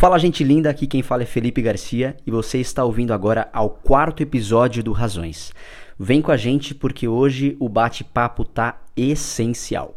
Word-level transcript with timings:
Fala 0.00 0.18
gente 0.18 0.42
linda, 0.42 0.70
aqui 0.70 0.86
quem 0.86 1.02
fala 1.02 1.24
é 1.24 1.26
Felipe 1.26 1.60
Garcia 1.60 2.16
e 2.26 2.30
você 2.30 2.56
está 2.56 2.82
ouvindo 2.82 3.12
agora 3.12 3.50
ao 3.52 3.68
quarto 3.68 4.22
episódio 4.22 4.82
do 4.82 4.92
Razões. 4.92 5.52
Vem 5.98 6.22
com 6.22 6.32
a 6.32 6.38
gente 6.38 6.74
porque 6.74 7.06
hoje 7.06 7.54
o 7.60 7.68
bate-papo 7.68 8.42
tá 8.42 8.80
essencial. 8.96 9.94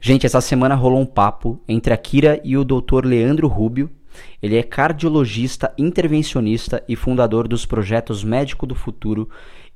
Gente, 0.00 0.24
essa 0.24 0.40
semana 0.40 0.76
rolou 0.76 1.00
um 1.00 1.06
papo 1.06 1.60
entre 1.66 1.92
a 1.92 1.96
Kira 1.96 2.40
e 2.44 2.56
o 2.56 2.64
Dr. 2.64 3.04
Leandro 3.04 3.48
Rubio. 3.48 3.90
Ele 4.42 4.56
é 4.56 4.62
cardiologista 4.62 5.72
intervencionista 5.76 6.82
e 6.88 6.96
fundador 6.96 7.48
dos 7.48 7.66
projetos 7.66 8.24
Médico 8.24 8.66
do 8.66 8.74
Futuro 8.74 9.28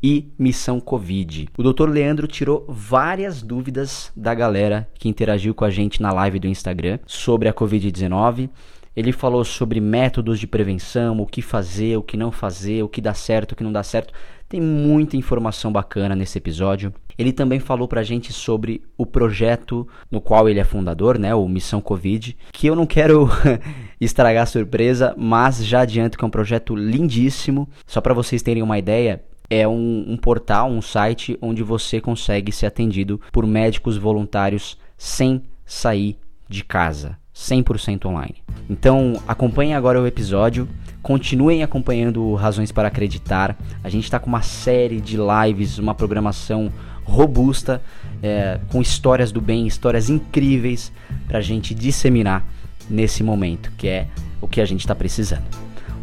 e 0.03 0.33
Missão 0.39 0.81
Covid. 0.81 1.49
O 1.57 1.63
Dr. 1.63 1.89
Leandro 1.89 2.27
tirou 2.27 2.65
várias 2.69 3.43
dúvidas 3.43 4.13
da 4.17 4.35
galera 4.35 4.89
que 4.95 5.09
interagiu 5.09 5.55
com 5.55 5.65
a 5.65 5.71
gente 5.71 6.01
na 6.01 6.13
live 6.13 6.39
do 6.39 6.47
Instagram 6.47 6.99
sobre 7.07 7.49
a 7.49 7.55
Covid-19. 7.55 8.49
Ele 8.95 9.13
falou 9.13 9.45
sobre 9.45 9.81
métodos 9.81 10.41
de 10.41 10.47
prevenção, 10.47 11.21
o 11.21 11.27
que 11.27 11.41
fazer, 11.41 11.97
o 11.97 12.03
que 12.03 12.17
não 12.17 12.33
fazer, 12.33 12.83
o 12.83 12.89
que 12.89 13.01
dá 13.01 13.15
certo, 13.15 13.53
o 13.53 13.57
que 13.57 13.63
não 13.63 13.73
dá 13.73 13.83
certo. 13.83 14.13
Tem 14.49 14.61
muita 14.61 15.17
informação 15.17 15.71
bacana 15.71 16.17
nesse 16.17 16.39
episódio. 16.39 16.93
Ele 17.19 17.33
também 17.33 17.61
falou 17.61 17.87
pra 17.87 18.03
gente 18.03 18.33
sobre 18.33 18.81
o 18.97 19.05
projeto 19.05 19.87
no 20.11 20.21
qual 20.21 20.49
ele 20.49 20.59
é 20.59 20.65
fundador, 20.65 21.19
né, 21.19 21.35
o 21.35 21.47
Missão 21.47 21.81
Covid, 21.81 22.37
que 22.53 22.67
eu 22.67 22.75
não 22.75 22.87
quero 22.87 23.29
estragar 24.01 24.45
a 24.45 24.47
surpresa, 24.47 25.15
mas 25.19 25.65
já 25.65 25.81
adianto 25.81 26.17
que 26.17 26.25
é 26.25 26.27
um 26.27 26.31
projeto 26.31 26.75
lindíssimo. 26.75 27.69
Só 27.87 28.01
para 28.01 28.15
vocês 28.15 28.41
terem 28.41 28.63
uma 28.63 28.79
ideia, 28.79 29.23
é 29.51 29.69
um, 29.69 30.05
um, 30.09 30.17
portal, 30.17 30.71
um 30.71 30.81
site 30.81 31.37
onde 31.43 31.63
você 31.63 32.01
consegue 32.01 32.51
ser 32.51 32.67
atendido 32.67 33.21
por 33.33 33.47
médicos 33.47 33.97
voluntários 33.97 34.79
sem 34.97 35.43
sair 35.67 36.17
de 36.49 36.65
casa, 36.65 37.19
100% 37.35 38.07
online. 38.07 38.37
Então 38.71 39.21
acompanhem 39.27 39.75
agora 39.75 40.01
o 40.01 40.07
episódio. 40.07 40.67
Continuem 41.03 41.63
acompanhando 41.63 42.35
Razões 42.35 42.73
para 42.73 42.89
Acreditar. 42.89 43.57
A 43.83 43.89
gente 43.89 44.05
está 44.05 44.19
com 44.19 44.27
uma 44.27 44.43
série 44.43 45.01
de 45.01 45.17
lives, 45.17 45.79
uma 45.79 45.95
programação 45.95 46.73
robusta, 47.05 47.83
é, 48.23 48.61
com 48.71 48.83
histórias 48.83 49.33
do 49.33 49.41
bem, 49.41 49.67
histórias 49.67 50.11
incríveis 50.11 50.93
para 51.27 51.39
a 51.39 51.43
gente 51.43 51.75
disseminar 51.75 52.45
nesse 52.91 53.23
momento, 53.23 53.73
que 53.79 53.89
é 53.89 54.09
o 54.41 54.49
que 54.49 54.61
a 54.61 54.65
gente 54.65 54.81
está 54.81 54.95
precisando. 54.95 55.47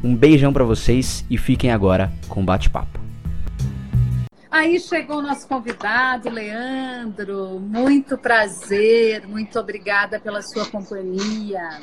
Um 0.03 0.15
beijão 0.15 0.51
para 0.51 0.63
vocês 0.63 1.25
e 1.29 1.37
fiquem 1.37 1.71
agora 1.71 2.11
com 2.27 2.41
o 2.41 2.45
bate-papo. 2.45 2.99
Aí 4.49 4.79
chegou 4.79 5.17
o 5.17 5.21
nosso 5.21 5.47
convidado, 5.47 6.29
Leandro. 6.29 7.59
Muito 7.59 8.17
prazer, 8.17 9.27
muito 9.27 9.59
obrigada 9.59 10.19
pela 10.19 10.41
sua 10.41 10.65
companhia. 10.65 11.81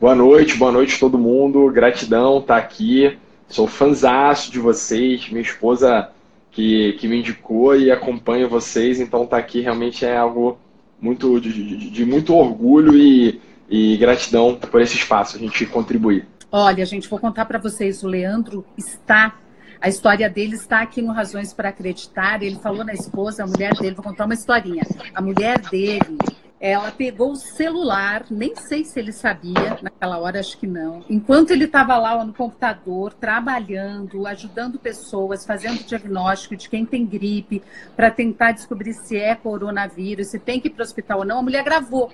Boa 0.00 0.14
noite, 0.14 0.56
boa 0.56 0.72
noite 0.72 0.98
todo 0.98 1.18
mundo. 1.18 1.70
Gratidão 1.70 2.40
tá 2.40 2.56
aqui. 2.56 3.18
Sou 3.46 3.66
fãzaço 3.66 4.50
de 4.50 4.58
vocês. 4.58 5.28
Minha 5.28 5.42
esposa 5.42 6.08
que, 6.50 6.94
que 6.94 7.06
me 7.06 7.18
indicou 7.18 7.76
e 7.76 7.90
acompanha 7.90 8.48
vocês, 8.48 8.98
então 8.98 9.26
tá 9.26 9.36
aqui 9.36 9.60
realmente 9.60 10.06
é 10.06 10.16
algo 10.16 10.58
muito 10.98 11.38
de, 11.38 11.52
de, 11.52 11.90
de 11.90 12.04
muito 12.06 12.34
orgulho 12.34 12.96
e, 12.96 13.42
e 13.68 13.98
gratidão 13.98 14.54
por 14.54 14.80
esse 14.80 14.96
espaço, 14.96 15.36
a 15.36 15.38
gente 15.38 15.66
contribuir. 15.66 16.26
Olha, 16.50 16.86
gente, 16.86 17.06
vou 17.06 17.18
contar 17.18 17.44
para 17.44 17.58
vocês, 17.58 18.02
o 18.02 18.08
Leandro 18.08 18.64
está 18.78 19.36
a 19.82 19.88
história 19.88 20.28
dele 20.30 20.54
está 20.54 20.80
aqui 20.80 21.00
no 21.02 21.12
Razões 21.12 21.54
para 21.54 21.70
Acreditar. 21.70 22.42
Ele 22.42 22.56
falou 22.56 22.84
na 22.84 22.92
esposa, 22.92 23.44
a 23.44 23.46
mulher 23.46 23.72
dele, 23.74 23.94
vou 23.94 24.04
contar 24.04 24.26
uma 24.26 24.34
historinha. 24.34 24.82
A 25.14 25.22
mulher 25.22 25.58
dele 25.70 26.18
ela 26.60 26.92
pegou 26.92 27.32
o 27.32 27.36
celular, 27.36 28.26
nem 28.30 28.54
sei 28.54 28.84
se 28.84 29.00
ele 29.00 29.12
sabia, 29.12 29.78
naquela 29.80 30.18
hora 30.18 30.38
acho 30.38 30.58
que 30.58 30.66
não. 30.66 31.02
Enquanto 31.08 31.52
ele 31.52 31.64
estava 31.64 31.96
lá 31.96 32.22
no 32.22 32.34
computador, 32.34 33.14
trabalhando, 33.14 34.26
ajudando 34.26 34.78
pessoas, 34.78 35.46
fazendo 35.46 35.82
diagnóstico 35.82 36.54
de 36.54 36.68
quem 36.68 36.84
tem 36.84 37.06
gripe, 37.06 37.62
para 37.96 38.10
tentar 38.10 38.52
descobrir 38.52 38.92
se 38.92 39.16
é 39.16 39.34
coronavírus, 39.34 40.28
se 40.28 40.38
tem 40.38 40.60
que 40.60 40.68
ir 40.68 40.72
para 40.72 40.82
o 40.82 40.84
hospital 40.84 41.20
ou 41.20 41.24
não, 41.24 41.38
a 41.38 41.42
mulher 41.42 41.64
gravou. 41.64 42.12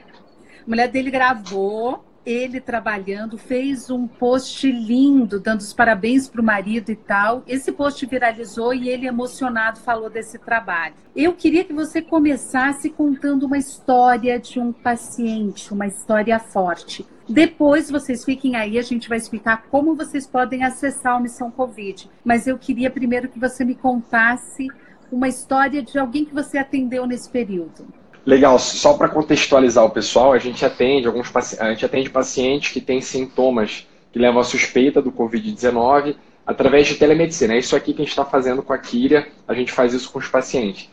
A 0.65 0.69
mulher 0.69 0.89
dele 0.89 1.11
gravou 1.11 2.06
ele 2.27 2.61
trabalhando, 2.61 3.39
fez 3.39 3.89
um 3.89 4.09
post 4.09 4.71
lindo, 4.71 5.39
dando 5.39 5.61
os 5.61 5.73
parabéns 5.73 6.29
para 6.29 6.41
o 6.41 6.45
marido 6.45 6.91
e 6.91 6.97
tal. 6.97 7.45
Esse 7.47 7.71
post 7.71 8.05
viralizou 8.05 8.75
e 8.75 8.89
ele, 8.89 9.07
emocionado, 9.07 9.79
falou 9.79 10.11
desse 10.11 10.37
trabalho. 10.37 10.95
Eu 11.15 11.33
queria 11.33 11.63
que 11.63 11.73
você 11.73 12.03
começasse 12.03 12.91
contando 12.91 13.47
uma 13.47 13.57
história 13.57 14.41
de 14.41 14.59
um 14.59 14.73
paciente, 14.73 15.73
uma 15.73 15.87
história 15.87 16.37
forte. 16.41 17.07
Depois 17.29 17.91
vocês 17.91 18.25
fiquem 18.25 18.57
aí, 18.57 18.77
a 18.77 18.83
gente 18.83 19.09
vai 19.09 19.19
explicar 19.19 19.65
como 19.71 19.95
vocês 19.95 20.27
podem 20.27 20.65
acessar 20.65 21.17
o 21.17 21.23
Missão 21.23 21.51
Covid. 21.51 22.11
Mas 22.25 22.49
eu 22.49 22.59
queria 22.59 22.91
primeiro 22.91 23.29
que 23.29 23.39
você 23.39 23.65
me 23.65 23.75
contasse 23.75 24.69
uma 25.11 25.29
história 25.29 25.83
de 25.83 25.99
alguém 25.99 26.25
que 26.25 26.35
você 26.35 26.59
atendeu 26.59 27.07
nesse 27.07 27.31
período. 27.31 27.87
Legal, 28.27 28.59
só 28.59 28.95
para 28.95 29.09
contextualizar 29.09 29.85
o 29.85 29.91
pessoal, 29.91 30.33
a 30.33 30.39
gente 30.39 30.65
atende 30.65 31.07
alguns 31.07 31.31
a 31.61 31.71
gente 31.71 31.87
atende 31.87 32.11
pacientes 32.11 32.73
que 32.73 32.81
têm 32.81 33.01
sintomas 33.01 33.87
que 34.11 34.19
levam 34.19 34.41
à 34.41 34.45
suspeita 34.45 35.01
do 35.01 35.13
Covid-19 35.13 36.17
através 36.45 36.89
de 36.89 36.97
telemedicina. 36.97 37.55
É 37.55 37.59
isso 37.59 37.77
aqui 37.77 37.95
que 37.95 38.03
a 38.03 38.05
gente 38.05 38.11
está 38.11 38.25
fazendo 38.25 38.65
com 38.65 38.73
a 38.73 38.79
Kíria, 38.79 39.29
a 39.47 39.55
gente 39.55 39.71
faz 39.71 39.95
isso 39.95 40.11
com 40.11 40.19
os 40.19 40.27
pacientes. 40.27 40.91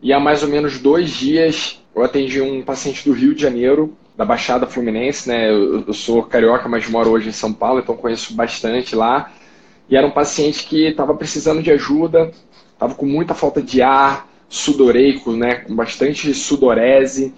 E 0.00 0.12
há 0.12 0.20
mais 0.20 0.44
ou 0.44 0.48
menos 0.48 0.78
dois 0.78 1.10
dias 1.10 1.82
eu 1.96 2.04
atendi 2.04 2.40
um 2.40 2.62
paciente 2.62 3.04
do 3.04 3.12
Rio 3.12 3.34
de 3.34 3.42
Janeiro, 3.42 3.96
da 4.16 4.24
Baixada 4.24 4.64
Fluminense, 4.64 5.28
né? 5.28 5.50
Eu, 5.50 5.84
eu 5.84 5.92
sou 5.92 6.22
carioca, 6.22 6.68
mas 6.68 6.88
moro 6.88 7.10
hoje 7.10 7.28
em 7.28 7.32
São 7.32 7.52
Paulo, 7.52 7.80
então 7.80 7.96
conheço 7.96 8.34
bastante 8.34 8.94
lá. 8.94 9.32
E 9.90 9.96
era 9.96 10.06
um 10.06 10.12
paciente 10.12 10.64
que 10.64 10.86
estava 10.86 11.12
precisando 11.12 11.60
de 11.60 11.72
ajuda, 11.72 12.30
estava 12.72 12.94
com 12.94 13.06
muita 13.06 13.34
falta 13.34 13.60
de 13.60 13.82
ar, 13.82 14.27
sudoreico, 14.48 15.32
né, 15.32 15.56
com 15.56 15.74
bastante 15.74 16.32
sudorese, 16.32 17.34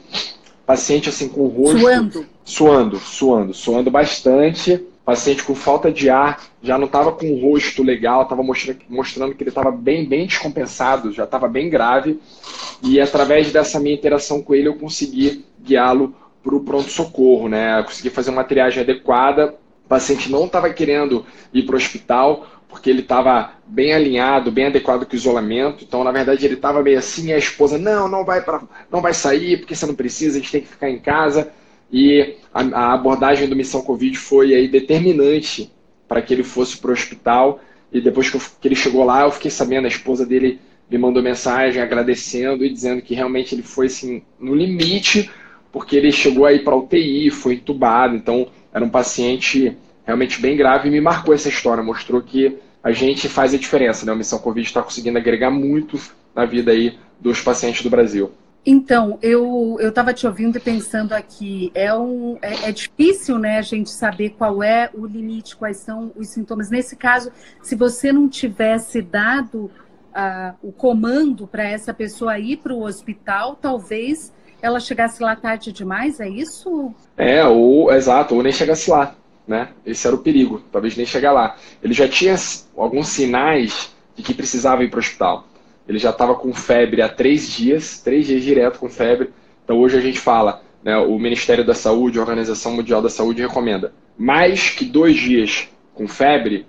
paciente 0.65 1.09
assim 1.09 1.29
com 1.29 1.41
o 1.41 1.49
rosto 1.49 1.79
suando, 1.81 2.27
suando, 2.45 2.99
suando, 2.99 3.55
suando 3.55 3.91
bastante, 3.91 4.87
paciente 5.05 5.43
com 5.43 5.55
falta 5.55 5.91
de 5.91 6.09
ar, 6.09 6.41
já 6.63 6.79
não 6.79 6.87
estava 6.87 7.11
com 7.11 7.27
o 7.33 7.41
rosto 7.41 7.83
legal, 7.83 8.23
estava 8.23 8.43
mostrando, 8.43 8.79
mostrando 8.89 9.35
que 9.35 9.43
ele 9.43 9.51
estava 9.51 9.73
bem, 9.73 10.09
bem 10.09 10.27
descompensado, 10.27 11.11
já 11.11 11.25
estava 11.25 11.49
bem 11.49 11.69
grave, 11.69 12.21
e 12.83 13.01
através 13.01 13.53
dessa 13.53 13.81
minha 13.81 13.95
interação 13.95 14.41
com 14.41 14.55
ele 14.55 14.69
eu 14.69 14.77
consegui 14.77 15.45
guiá-lo 15.61 16.15
para 16.43 16.55
o 16.55 16.61
pronto-socorro, 16.61 17.49
né, 17.49 17.81
eu 17.81 17.85
consegui 17.85 18.11
fazer 18.11 18.31
uma 18.31 18.45
triagem 18.45 18.85
adequada, 18.85 19.57
o 19.85 19.89
paciente 19.89 20.31
não 20.31 20.47
estava 20.47 20.71
querendo 20.71 21.27
ir 21.53 21.65
para 21.65 21.75
o 21.75 21.79
hospital, 21.79 22.47
porque 22.71 22.89
ele 22.89 23.01
estava 23.01 23.53
bem 23.67 23.93
alinhado, 23.93 24.53
bem 24.53 24.67
adequado 24.67 25.05
com 25.05 25.13
o 25.13 25.17
isolamento. 25.17 25.85
Então, 25.85 26.05
na 26.05 26.13
verdade, 26.13 26.47
ele 26.47 26.55
estava 26.55 26.83
meio 26.83 26.99
assim, 26.99 27.29
e 27.29 27.33
a 27.33 27.39
esposa, 27.39 27.77
não, 27.77 28.09
não 28.09 28.25
vai 28.25 28.41
para, 28.43 28.63
não 28.91 29.01
vai 29.01 29.13
sair, 29.13 29.59
porque 29.59 29.75
você 29.75 29.85
não 29.87 29.95
precisa, 29.95 30.39
a 30.39 30.41
gente 30.41 30.53
tem 30.53 30.61
que 30.61 30.69
ficar 30.69 30.89
em 30.89 30.99
casa. 30.99 31.51
E 31.93 32.37
a, 32.55 32.61
a 32.61 32.95
abordagem 32.95 33.49
do 33.49 33.57
Missão 33.57 33.83
Covid 33.83 34.17
foi 34.17 34.55
aí 34.55 34.69
determinante 34.69 35.71
para 36.07 36.23
que 36.23 36.33
ele 36.33 36.45
fosse 36.45 36.79
para 36.79 36.91
o 36.91 36.93
hospital. 36.93 37.61
E 37.93 38.01
depois 38.01 38.31
que, 38.31 38.37
eu, 38.37 38.41
que 38.61 38.69
ele 38.69 38.77
chegou 38.77 39.05
lá, 39.05 39.23
eu 39.23 39.33
fiquei 39.33 39.51
sabendo, 39.51 39.87
a 39.87 39.89
esposa 39.89 40.25
dele 40.25 40.61
me 40.89 40.97
mandou 40.97 41.23
mensagem 41.23 41.83
agradecendo 41.83 42.65
e 42.65 42.73
dizendo 42.73 43.03
que 43.03 43.15
realmente 43.15 43.55
ele 43.55 43.63
foi 43.63 43.87
assim, 43.87 44.23
no 44.39 44.55
limite, 44.55 45.31
porque 45.73 45.97
ele 45.97 46.11
chegou 46.11 46.47
aí 46.47 46.61
para 46.61 46.75
UTI, 46.75 47.31
foi 47.31 47.55
entubado, 47.55 48.17
então 48.17 48.49
era 48.73 48.85
um 48.85 48.91
paciente 48.91 49.77
realmente 50.11 50.41
bem 50.41 50.57
grave 50.57 50.89
e 50.89 50.91
me 50.91 51.01
marcou 51.01 51.33
essa 51.33 51.49
história, 51.49 51.83
mostrou 51.83 52.21
que 52.21 52.59
a 52.83 52.91
gente 52.91 53.29
faz 53.29 53.55
a 53.55 53.59
diferença, 53.59 54.05
né? 54.05 54.13
A 54.13 54.17
Missão 54.17 54.41
Covid 54.41 54.67
está 54.67 54.83
conseguindo 54.83 55.19
agregar 55.19 55.51
muito 55.51 56.01
na 56.35 56.45
vida 56.45 56.73
aí 56.73 56.99
dos 57.21 57.41
pacientes 57.41 57.83
do 57.83 57.91
Brasil. 57.91 58.33
Então, 58.67 59.19
eu 59.23 59.79
estava 59.81 60.13
te 60.13 60.27
ouvindo 60.27 60.57
e 60.57 60.61
pensando 60.61 61.13
aqui, 61.13 61.71
é, 61.75 61.95
um, 61.95 62.37
é, 62.43 62.69
é, 62.69 62.73
difícil 62.73 63.39
né, 63.39 63.59
a 63.59 63.63
gente 63.63 63.89
saber 63.89 64.31
qual 64.31 64.63
é 64.63 64.91
o 64.93 65.07
limite, 65.07 65.57
quais 65.57 65.79
são 65.79 66.13
os 66.17 66.29
sintomas. 66.29 66.69
Nesse 66.71 66.97
caso, 66.97 67.31
se 67.63 67.75
você 67.75 68.13
não 68.13 68.29
tivesse 68.29 69.01
dado 69.01 69.71
uh, 70.11 70.55
o 70.63 70.73
comando 70.73 71.47
para 71.47 71.63
essa 71.63 71.95
pessoa 71.95 72.39
ir 72.39 72.59
para 72.59 72.75
o 72.75 72.83
hospital, 72.83 73.57
talvez 73.57 74.31
ela 74.61 74.79
chegasse 74.79 75.23
lá 75.23 75.35
tarde 75.35 75.73
demais, 75.73 76.21
é 76.21 76.29
isso? 76.29 76.95
É, 77.17 77.43
ou 77.47 77.91
exato, 77.91 78.35
ou 78.35 78.43
nem 78.43 78.53
chegasse 78.53 78.91
lá 78.91 79.15
né? 79.51 79.71
Esse 79.85 80.07
era 80.07 80.15
o 80.15 80.21
perigo, 80.21 80.63
talvez 80.71 80.97
nem 80.97 81.05
chegar 81.05 81.33
lá. 81.33 81.57
Ele 81.83 81.93
já 81.93 82.07
tinha 82.07 82.37
alguns 82.77 83.09
sinais 83.09 83.93
de 84.15 84.23
que 84.23 84.33
precisava 84.33 84.85
ir 84.85 84.89
para 84.89 84.99
o 84.99 85.01
hospital. 85.01 85.45
Ele 85.89 85.99
já 85.99 86.11
estava 86.11 86.37
com 86.37 86.55
febre 86.55 87.03
há 87.03 87.09
três 87.09 87.51
dias, 87.51 88.01
três 88.01 88.29
dias 88.29 88.45
direto 88.45 88.79
com 88.79 88.89
febre. 88.89 89.31
Então 89.65 89.77
hoje 89.81 89.99
a 89.99 90.01
gente 90.01 90.21
fala, 90.21 90.63
né, 90.85 90.97
o 90.99 91.19
Ministério 91.19 91.67
da 91.67 91.75
Saúde, 91.75 92.17
a 92.17 92.23
Organização 92.23 92.77
Mundial 92.77 93.03
da 93.03 93.11
Saúde 93.11 93.43
recomenda 93.43 93.93
mais 94.17 94.71
que 94.71 94.85
dois 94.85 95.17
dias 95.17 95.69
com 95.95 96.07
febre, 96.07 96.65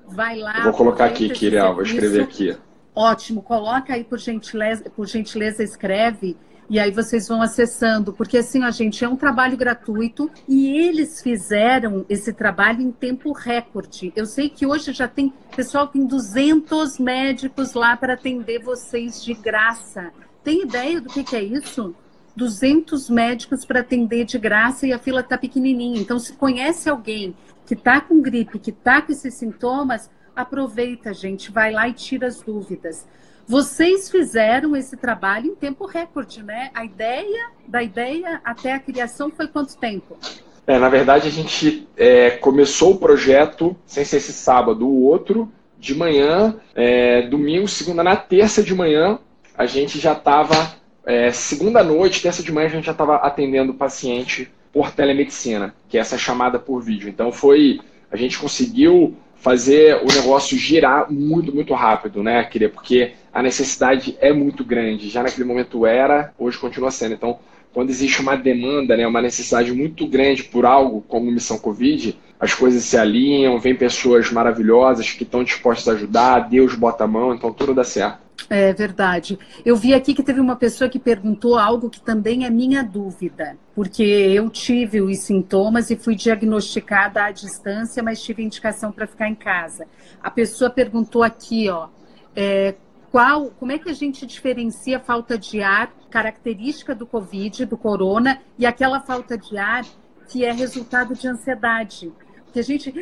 Vai 0.08 0.38
lá. 0.38 0.58
Eu 0.58 0.64
vou 0.66 0.74
colocar 0.74 1.06
aqui, 1.06 1.30
Kiriel, 1.30 1.74
vou 1.76 1.84
escrever 1.84 2.24
aqui. 2.24 2.56
Ótimo, 2.96 3.42
coloca 3.42 3.94
aí, 3.94 4.04
por 4.04 4.18
gentileza, 4.18 4.90
por 4.90 5.06
gentileza 5.06 5.62
escreve 5.62 6.38
e 6.70 6.80
aí 6.80 6.92
vocês 6.92 7.28
vão 7.28 7.42
acessando, 7.42 8.12
porque 8.12 8.38
assim, 8.38 8.64
a 8.64 8.72
gente 8.72 9.04
é 9.04 9.10
um 9.10 9.16
trabalho 9.16 9.56
gratuito 9.56 10.30
e 10.48 10.68
eles 10.68 11.22
fizeram 11.22 12.06
esse 12.10 12.34
trabalho 12.34 12.82
em 12.82 12.92
tempo 12.92 13.32
recorde. 13.32 14.12
Eu 14.16 14.26
sei 14.26 14.50
que 14.50 14.66
hoje 14.66 14.92
já 14.92 15.08
tem, 15.08 15.32
pessoal, 15.56 15.88
tem 15.88 16.06
200 16.06 16.98
médicos 16.98 17.74
lá 17.74 17.96
para 17.96 18.14
atender 18.14 18.60
vocês 18.64 19.24
de 19.24 19.34
graça. 19.34 20.12
Tem 20.44 20.64
ideia 20.64 21.00
do 21.00 21.10
que, 21.10 21.24
que 21.24 21.36
é 21.36 21.44
isso? 21.44 21.96
200 22.36 23.10
médicos 23.10 23.64
para 23.64 23.80
atender 23.80 24.26
de 24.26 24.38
graça 24.38 24.86
e 24.86 24.94
a 24.94 25.00
fila 25.00 25.22
está 25.22 25.38
pequenininha. 25.38 26.02
Então, 26.02 26.20
se 26.20 26.34
conhece 26.34 26.90
alguém 26.90 27.36
que 27.66 27.74
está 27.74 28.02
com 28.02 28.22
gripe, 28.22 28.60
que 28.60 28.72
está 28.72 29.02
com 29.02 29.12
esses 29.12 29.36
sintomas, 29.36 30.10
aproveita, 30.36 31.14
gente, 31.14 31.52
vai 31.52 31.72
lá 31.72 31.88
e 31.88 31.94
tira 31.94 32.28
as 32.28 32.42
dúvidas. 32.42 33.06
Vocês 33.48 34.10
fizeram 34.10 34.76
esse 34.76 34.98
trabalho 34.98 35.48
em 35.48 35.56
tempo 35.56 35.86
recorde, 35.86 36.42
né? 36.42 36.72
A 36.74 36.84
ideia 36.84 37.50
da 37.68 37.84
ideia 37.84 38.42
até 38.44 38.74
a 38.74 38.80
criação 38.80 39.30
foi 39.30 39.48
quanto 39.48 39.78
tempo? 39.78 40.18
É, 40.66 40.80
na 40.80 40.90
verdade, 40.90 41.28
a 41.28 41.32
gente 41.32 41.88
é, 41.96 42.32
começou 42.32 42.94
o 42.94 42.98
projeto, 42.98 43.76
sem 43.86 44.04
ser 44.04 44.18
esse 44.18 44.34
sábado, 44.34 44.88
o 44.88 45.04
outro, 45.04 45.52
de 45.78 45.94
manhã, 45.94 46.56
é, 46.74 47.28
domingo, 47.28 47.68
segunda, 47.68 48.04
na 48.04 48.16
terça 48.16 48.64
de 48.64 48.74
manhã, 48.74 49.20
a 49.56 49.68
gente 49.68 50.00
já 50.00 50.14
estava, 50.14 50.76
é, 51.06 51.30
segunda 51.32 51.84
noite, 51.84 52.24
terça 52.24 52.42
de 52.42 52.52
manhã, 52.52 52.66
a 52.66 52.72
gente 52.72 52.86
já 52.86 52.94
estava 52.94 53.18
atendendo 53.18 53.74
o 53.74 53.76
paciente 53.76 54.52
por 54.74 54.92
telemedicina, 54.92 55.76
que 55.88 56.00
é 56.00 56.02
essa 56.02 56.18
chamada 56.18 56.58
por 56.58 56.82
vídeo. 56.82 57.08
Então, 57.08 57.32
foi, 57.32 57.80
a 58.12 58.18
gente 58.18 58.40
conseguiu 58.40 59.16
fazer 59.46 60.02
o 60.02 60.08
negócio 60.08 60.58
girar 60.58 61.06
muito, 61.14 61.54
muito 61.54 61.72
rápido, 61.76 62.24
né, 62.24 62.44
queria 62.46 62.68
Porque 62.68 63.12
a 63.32 63.44
necessidade 63.44 64.18
é 64.20 64.34
muito 64.34 64.66
grande. 64.66 65.08
Já 65.08 65.22
naquele 65.22 65.46
momento 65.48 65.86
era, 65.86 66.34
hoje 66.40 66.58
continua 66.58 66.90
sendo. 66.90 67.14
Então, 67.14 67.38
quando 67.72 67.92
existe 67.92 68.22
uma 68.22 68.36
demanda, 68.36 68.98
né, 68.98 69.06
uma 69.06 69.22
necessidade 69.22 69.72
muito 69.72 70.08
grande 70.08 70.46
por 70.46 70.66
algo 70.66 71.06
como 71.08 71.32
Missão 71.32 71.60
Covid, 71.60 72.18
as 72.40 72.56
coisas 72.56 72.84
se 72.86 72.98
alinham, 72.98 73.60
vem 73.60 73.76
pessoas 73.76 74.32
maravilhosas 74.32 75.12
que 75.12 75.22
estão 75.22 75.44
dispostas 75.44 75.90
a 75.90 75.98
ajudar, 75.98 76.50
Deus 76.50 76.74
bota 76.74 77.04
a 77.04 77.08
mão, 77.08 77.36
então 77.36 77.54
tudo 77.54 77.76
dá 77.76 77.84
certo. 77.84 78.25
É 78.50 78.74
verdade. 78.74 79.40
Eu 79.66 79.76
vi 79.76 79.94
aqui 79.94 80.14
que 80.14 80.22
teve 80.22 80.40
uma 80.40 80.56
pessoa 80.56 80.90
que 80.90 81.00
perguntou 81.00 81.58
algo 81.58 81.90
que 81.90 82.02
também 82.02 82.46
é 82.46 82.50
minha 82.50 82.84
dúvida, 82.84 83.58
porque 83.74 84.04
eu 84.04 84.50
tive 84.50 85.02
os 85.02 85.20
sintomas 85.20 85.90
e 85.90 85.96
fui 85.96 86.16
diagnosticada 86.16 87.24
à 87.24 87.32
distância, 87.32 88.04
mas 88.04 88.22
tive 88.22 88.44
indicação 88.44 88.92
para 88.92 89.08
ficar 89.08 89.28
em 89.28 89.36
casa. 89.36 89.88
A 90.22 90.30
pessoa 90.30 90.70
perguntou 90.70 91.24
aqui, 91.24 91.70
ó, 91.70 91.88
é, 92.36 92.76
qual, 93.12 93.50
como 93.52 93.72
é 93.72 93.80
que 93.80 93.90
a 93.90 93.94
gente 93.94 94.26
diferencia 94.26 94.98
a 94.98 95.00
falta 95.00 95.38
de 95.38 95.62
ar, 95.62 95.92
característica 96.10 96.94
do 96.94 97.08
Covid, 97.08 97.66
do 97.66 97.78
corona, 97.78 98.42
e 98.60 98.66
aquela 98.66 99.00
falta 99.00 99.38
de 99.38 99.58
ar 99.58 99.86
que 100.30 100.44
é 100.44 100.52
resultado 100.52 101.16
de 101.16 101.28
ansiedade? 101.28 102.12
Porque 102.44 102.60
a 102.60 102.64
gente 102.64 102.94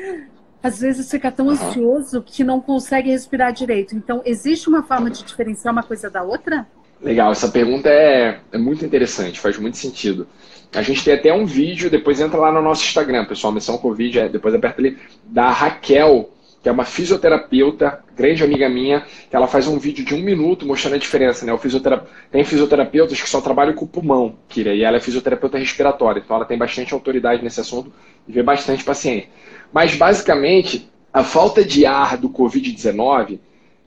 às 0.63 0.80
vezes 0.80 1.12
fica 1.12 1.30
tão 1.30 1.50
ansioso 1.50 2.24
que 2.25 2.42
não 2.42 2.62
consegue 2.62 3.10
respirar 3.12 3.51
direito. 3.51 3.95
Então, 3.95 4.21
existe 4.24 4.69
uma 4.69 4.81
forma 4.81 5.12
de 5.12 5.21
diferenciar 5.21 5.74
uma 5.74 5.83
coisa 5.83 6.10
da 6.10 6.24
outra? 6.24 6.65
Legal, 7.01 7.33
essa 7.33 7.50
pergunta 7.50 7.89
é, 7.89 8.39
é 8.50 8.57
muito 8.57 8.86
interessante, 8.86 9.42
faz 9.42 9.57
muito 9.57 9.75
sentido. 9.75 10.25
A 10.74 10.81
gente 10.81 11.04
tem 11.04 11.13
até 11.13 11.33
um 11.33 11.45
vídeo, 11.45 11.89
depois 11.89 12.21
entra 12.21 12.39
lá 12.39 12.50
no 12.50 12.62
nosso 12.62 12.83
Instagram, 12.86 13.25
pessoal, 13.25 13.51
Missão 13.51 13.77
Covid, 13.77 14.19
é, 14.19 14.30
depois 14.30 14.56
aperta 14.56 14.80
ali, 14.80 14.98
da 15.25 15.51
Raquel, 15.51 16.30
que 16.63 16.69
é 16.69 16.71
uma 16.71 16.86
fisioterapeuta, 16.86 18.00
grande 18.16 18.42
amiga 18.42 18.69
minha, 18.69 19.01
que 19.30 19.36
ela 19.36 19.48
faz 19.48 19.68
um 19.68 19.77
vídeo 19.77 20.06
de 20.06 20.16
um 20.16 20.21
minuto 20.21 20.66
mostrando 20.66 20.95
a 20.95 20.98
diferença, 20.98 21.45
né? 21.45 21.51
O 21.51 21.57
fisioterap... 21.57 22.07
Tem 22.31 22.45
fisioterapeutas 22.45 23.21
que 23.21 23.30
só 23.30 23.42
trabalham 23.42 23.74
com 23.74 23.83
o 23.83 23.88
pulmão, 23.88 24.38
Kira, 24.48 24.74
e 24.74 24.81
ela 24.81 24.95
é 24.95 25.00
fisioterapeuta 25.01 25.57
respiratória, 25.57 26.21
então 26.24 26.38
ela 26.38 26.45
tem 26.45 26.57
bastante 26.57 26.94
autoridade 26.94 27.44
nesse 27.44 27.59
assunto 27.59 27.92
e 28.25 28.31
vê 28.31 28.42
bastante 28.42 28.81
paciente. 28.81 29.30
Mas, 29.73 29.95
basicamente, 29.95 30.87
a 31.11 31.23
falta 31.23 31.65
de 31.65 31.85
ar 31.85 32.15
do 32.18 32.30
Covid-19 32.30 33.39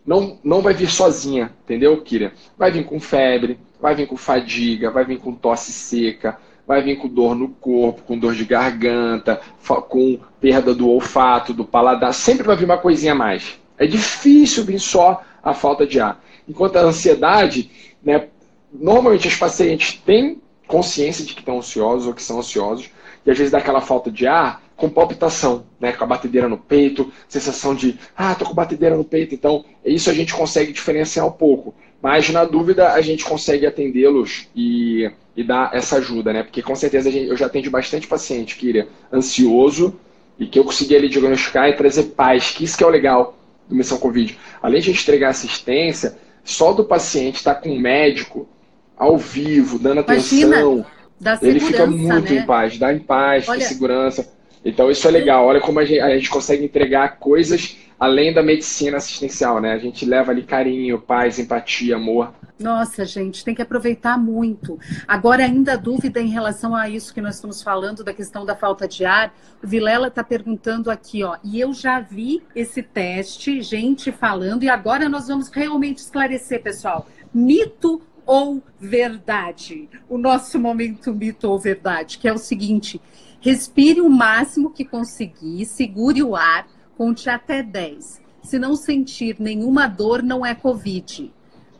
não, 0.04 0.38
não 0.42 0.60
vai 0.60 0.74
vir 0.74 0.90
sozinha, 0.90 1.52
entendeu, 1.64 2.00
Kira? 2.02 2.32
Vai 2.58 2.70
vir 2.70 2.84
com 2.84 3.00
febre, 3.00 3.58
vai 3.80 3.94
vir 3.94 4.06
com 4.06 4.16
fadiga, 4.16 4.90
vai 4.90 5.04
vir 5.04 5.18
com 5.18 5.32
tosse 5.32 5.72
seca, 5.72 6.38
vai 6.66 6.82
vir 6.82 6.96
com 6.96 7.08
dor 7.08 7.34
no 7.34 7.48
corpo, 7.48 8.02
com 8.02 8.18
dor 8.18 8.34
de 8.34 8.44
garganta, 8.44 9.40
com 9.88 10.18
perda 10.40 10.74
do 10.74 10.88
olfato, 10.88 11.54
do 11.54 11.64
paladar, 11.64 12.12
sempre 12.12 12.46
vai 12.46 12.56
vir 12.56 12.64
uma 12.64 12.78
coisinha 12.78 13.12
a 13.12 13.16
mais. 13.16 13.58
É 13.78 13.86
difícil 13.86 14.64
vir 14.64 14.80
só 14.80 15.22
a 15.42 15.54
falta 15.54 15.86
de 15.86 16.00
ar. 16.00 16.20
Enquanto 16.48 16.76
a 16.76 16.82
ansiedade, 16.82 17.70
né, 18.02 18.28
normalmente 18.72 19.28
os 19.28 19.36
pacientes 19.36 20.00
têm 20.04 20.40
consciência 20.66 21.24
de 21.24 21.34
que 21.34 21.40
estão 21.40 21.58
ansiosos 21.58 22.06
ou 22.06 22.14
que 22.14 22.22
são 22.22 22.38
ansiosos, 22.38 22.90
e 23.24 23.30
às 23.30 23.38
vezes 23.38 23.52
dá 23.52 23.58
aquela 23.58 23.80
falta 23.80 24.10
de 24.10 24.26
ar 24.26 24.62
com 24.76 24.90
palpitação, 24.90 25.64
né, 25.80 25.92
com 25.92 26.04
a 26.04 26.06
batedeira 26.06 26.48
no 26.48 26.58
peito, 26.58 27.10
sensação 27.28 27.74
de, 27.74 27.98
ah, 28.16 28.34
tô 28.34 28.44
com 28.44 28.54
batedeira 28.54 28.96
no 28.96 29.04
peito, 29.04 29.34
então 29.34 29.64
isso 29.84 30.10
a 30.10 30.12
gente 30.12 30.34
consegue 30.34 30.72
diferenciar 30.72 31.26
um 31.26 31.32
pouco. 31.32 31.74
Mas 32.02 32.28
na 32.28 32.44
dúvida 32.44 32.92
a 32.92 33.00
gente 33.00 33.24
consegue 33.24 33.66
atendê-los 33.66 34.48
e 34.54 35.10
e 35.36 35.44
dar 35.44 35.70
essa 35.74 35.96
ajuda, 35.96 36.32
né? 36.32 36.42
Porque 36.42 36.62
com 36.62 36.74
certeza 36.74 37.10
gente, 37.10 37.28
eu 37.28 37.36
já 37.36 37.46
atendi 37.46 37.68
bastante 37.68 38.06
paciente 38.06 38.56
que 38.56 38.78
é 38.78 38.86
ansioso 39.12 39.94
e 40.38 40.46
que 40.46 40.58
eu 40.58 40.64
consegui 40.64 40.96
ali 40.96 41.08
diagnosticar 41.08 41.68
e 41.68 41.74
trazer 41.74 42.04
paz, 42.04 42.50
que 42.52 42.64
isso 42.64 42.76
que 42.76 42.82
é 42.82 42.86
o 42.86 42.90
legal 42.90 43.38
do 43.68 43.74
Missão 43.74 43.98
Covid. 43.98 44.36
Além 44.62 44.80
de 44.80 44.90
a 44.90 44.92
gente 44.92 45.02
entregar 45.02 45.28
assistência, 45.28 46.16
só 46.42 46.72
do 46.72 46.84
paciente 46.84 47.36
estar 47.36 47.54
tá 47.54 47.60
com 47.60 47.70
o 47.70 47.78
médico 47.78 48.48
ao 48.96 49.18
vivo, 49.18 49.78
dando 49.78 50.00
atenção, 50.00 50.86
Imagina, 51.20 51.38
ele 51.42 51.60
fica 51.60 51.86
muito 51.86 52.32
né? 52.32 52.40
em 52.40 52.46
paz, 52.46 52.78
dá 52.78 52.92
em 52.94 52.98
paz, 52.98 53.46
Olha... 53.46 53.66
segurança. 53.66 54.35
Então 54.66 54.90
isso 54.90 55.06
é 55.06 55.10
legal. 55.12 55.46
Olha 55.46 55.60
como 55.60 55.78
a 55.78 55.84
gente, 55.84 56.00
a 56.00 56.10
gente 56.10 56.28
consegue 56.28 56.64
entregar 56.64 57.18
coisas 57.18 57.76
além 57.98 58.34
da 58.34 58.42
medicina 58.42 58.96
assistencial, 58.96 59.60
né? 59.60 59.72
A 59.72 59.78
gente 59.78 60.04
leva 60.04 60.32
ali 60.32 60.42
carinho, 60.42 61.00
paz, 61.00 61.38
empatia, 61.38 61.96
amor. 61.96 62.34
Nossa, 62.58 63.04
gente, 63.04 63.44
tem 63.44 63.54
que 63.54 63.62
aproveitar 63.62 64.18
muito. 64.18 64.78
Agora, 65.06 65.44
ainda 65.44 65.78
dúvida 65.78 66.20
em 66.20 66.28
relação 66.28 66.74
a 66.74 66.88
isso 66.88 67.14
que 67.14 67.20
nós 67.20 67.36
estamos 67.36 67.62
falando, 67.62 68.02
da 68.02 68.12
questão 68.12 68.44
da 68.44 68.56
falta 68.56 68.88
de 68.88 69.04
ar. 69.04 69.32
O 69.62 69.66
Vilela 69.66 70.08
está 70.08 70.24
perguntando 70.24 70.90
aqui, 70.90 71.22
ó, 71.22 71.36
e 71.44 71.60
eu 71.60 71.72
já 71.72 72.00
vi 72.00 72.42
esse 72.54 72.82
teste, 72.82 73.62
gente 73.62 74.10
falando, 74.10 74.64
e 74.64 74.68
agora 74.68 75.08
nós 75.08 75.28
vamos 75.28 75.48
realmente 75.48 75.98
esclarecer, 75.98 76.62
pessoal. 76.62 77.06
Mito 77.32 78.02
ou 78.26 78.62
verdade? 78.78 79.88
O 80.08 80.18
nosso 80.18 80.58
momento 80.58 81.14
mito 81.14 81.48
ou 81.48 81.58
verdade, 81.58 82.18
que 82.18 82.28
é 82.28 82.32
o 82.32 82.38
seguinte: 82.38 83.00
respire 83.40 84.00
o 84.00 84.10
máximo 84.10 84.70
que 84.70 84.84
conseguir, 84.84 85.64
segure 85.64 86.22
o 86.22 86.34
ar, 86.34 86.66
conte 86.98 87.30
até 87.30 87.62
10. 87.62 88.20
Se 88.42 88.58
não 88.58 88.76
sentir 88.76 89.36
nenhuma 89.38 89.86
dor, 89.86 90.22
não 90.22 90.44
é 90.44 90.54
Covid. 90.54 91.32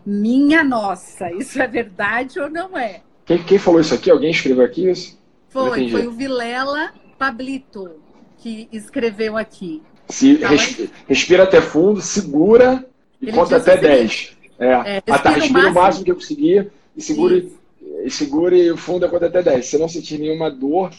Minha 0.04 0.62
nossa, 0.62 1.30
isso 1.34 1.60
é 1.60 1.66
verdade 1.66 2.38
ou 2.38 2.48
não 2.48 2.78
é? 2.78 3.02
Quem, 3.24 3.42
quem 3.42 3.58
falou 3.58 3.80
isso 3.80 3.94
aqui? 3.94 4.10
Alguém 4.10 4.30
escreveu 4.30 4.64
aqui 4.64 4.88
isso? 4.88 5.18
Foi, 5.48 5.90
foi 5.90 6.06
o 6.06 6.12
Vilela 6.12 6.92
Pablito 7.18 7.90
que 8.38 8.68
escreveu 8.70 9.36
aqui. 9.36 9.82
Se, 10.08 10.34
res, 10.36 10.88
respira 11.08 11.42
até 11.42 11.60
fundo, 11.60 12.00
segura 12.00 12.86
e 13.20 13.32
conta 13.32 13.56
até 13.56 13.76
10. 13.76 14.35
É, 14.58 14.96
é, 14.96 15.00
tá, 15.00 15.30
respira 15.30 15.70
o 15.70 15.74
máximo 15.74 16.04
que 16.04 16.10
eu 16.10 16.14
conseguir 16.14 16.70
e 16.96 17.02
segure, 17.02 17.52
e 18.04 18.10
segure 18.10 18.70
o 18.70 18.76
fundo 18.76 19.04
e 19.04 19.08
conta 19.08 19.26
até 19.26 19.42
10. 19.42 19.66
Se 19.66 19.78
não 19.78 19.88
sentir 19.88 20.18
nenhuma 20.18 20.50
dor, 20.50 20.90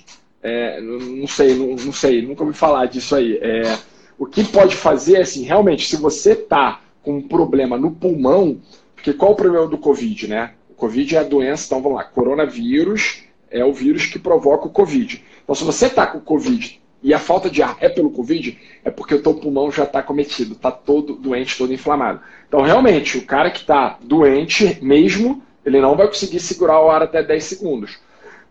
é, 0.44 0.80
não, 0.82 1.00
não, 1.00 1.28
sei, 1.28 1.56
não, 1.56 1.76
não, 1.76 1.94
sei, 1.94 2.22
nunca 2.22 2.44
ouvi 2.44 2.56
falar 2.56 2.86
disso 2.86 3.16
aí. 3.16 3.38
É, 3.42 3.78
o 4.18 4.26
que 4.26 4.44
pode 4.44 4.76
fazer, 4.76 5.18
assim, 5.18 5.44
realmente, 5.44 5.88
se 5.88 5.98
você 5.98 6.36
tá 6.36 6.82
com 7.02 7.18
um 7.18 7.22
problema 7.22 7.78
no 7.78 7.92
pulmão, 7.92 8.60
porque 8.96 9.14
qual 9.14 9.32
o 9.32 9.36
problema 9.36 9.68
do 9.68 9.78
Covid, 9.78 10.28
né? 10.28 10.54
O 10.70 10.74
Covid 10.74 11.16
é 11.16 11.20
a 11.20 11.24
doença, 11.24 11.66
então 11.66 11.82
vamos 11.82 11.98
lá, 11.98 12.04
coronavírus 12.04 13.24
é 13.50 13.64
o 13.64 13.74
vírus 13.74 14.06
que 14.06 14.20
provoca 14.20 14.68
o 14.68 14.72
Covid. 14.72 15.24
Então, 15.44 15.56
se 15.56 15.64
você 15.64 15.86
está 15.86 16.06
com 16.06 16.18
o 16.18 16.22
Covid 16.22 16.80
e 17.08 17.14
a 17.14 17.20
falta 17.20 17.50
de 17.50 17.64
ar 17.64 17.78
é 17.80 17.88
pelo 17.88 18.12
Covid, 18.12 18.60
é 18.84 18.92
porque 18.92 19.16
o 19.16 19.24
teu 19.24 19.34
pulmão 19.34 19.72
já 19.72 19.86
está 19.86 20.04
cometido, 20.04 20.56
está 20.56 20.70
todo 20.70 21.16
doente, 21.16 21.58
todo 21.58 21.72
inflamado. 21.72 22.20
Então, 22.46 22.60
realmente, 22.60 23.18
o 23.18 23.26
cara 23.26 23.50
que 23.50 23.60
está 23.60 23.98
doente 24.04 24.78
mesmo, 24.82 25.42
ele 25.66 25.80
não 25.80 25.96
vai 25.96 26.08
conseguir 26.08 26.42
segurar 26.42 26.82
o 26.82 26.90
ar 26.90 27.02
até 27.02 27.24
10 27.24 27.42
segundos. 27.46 27.98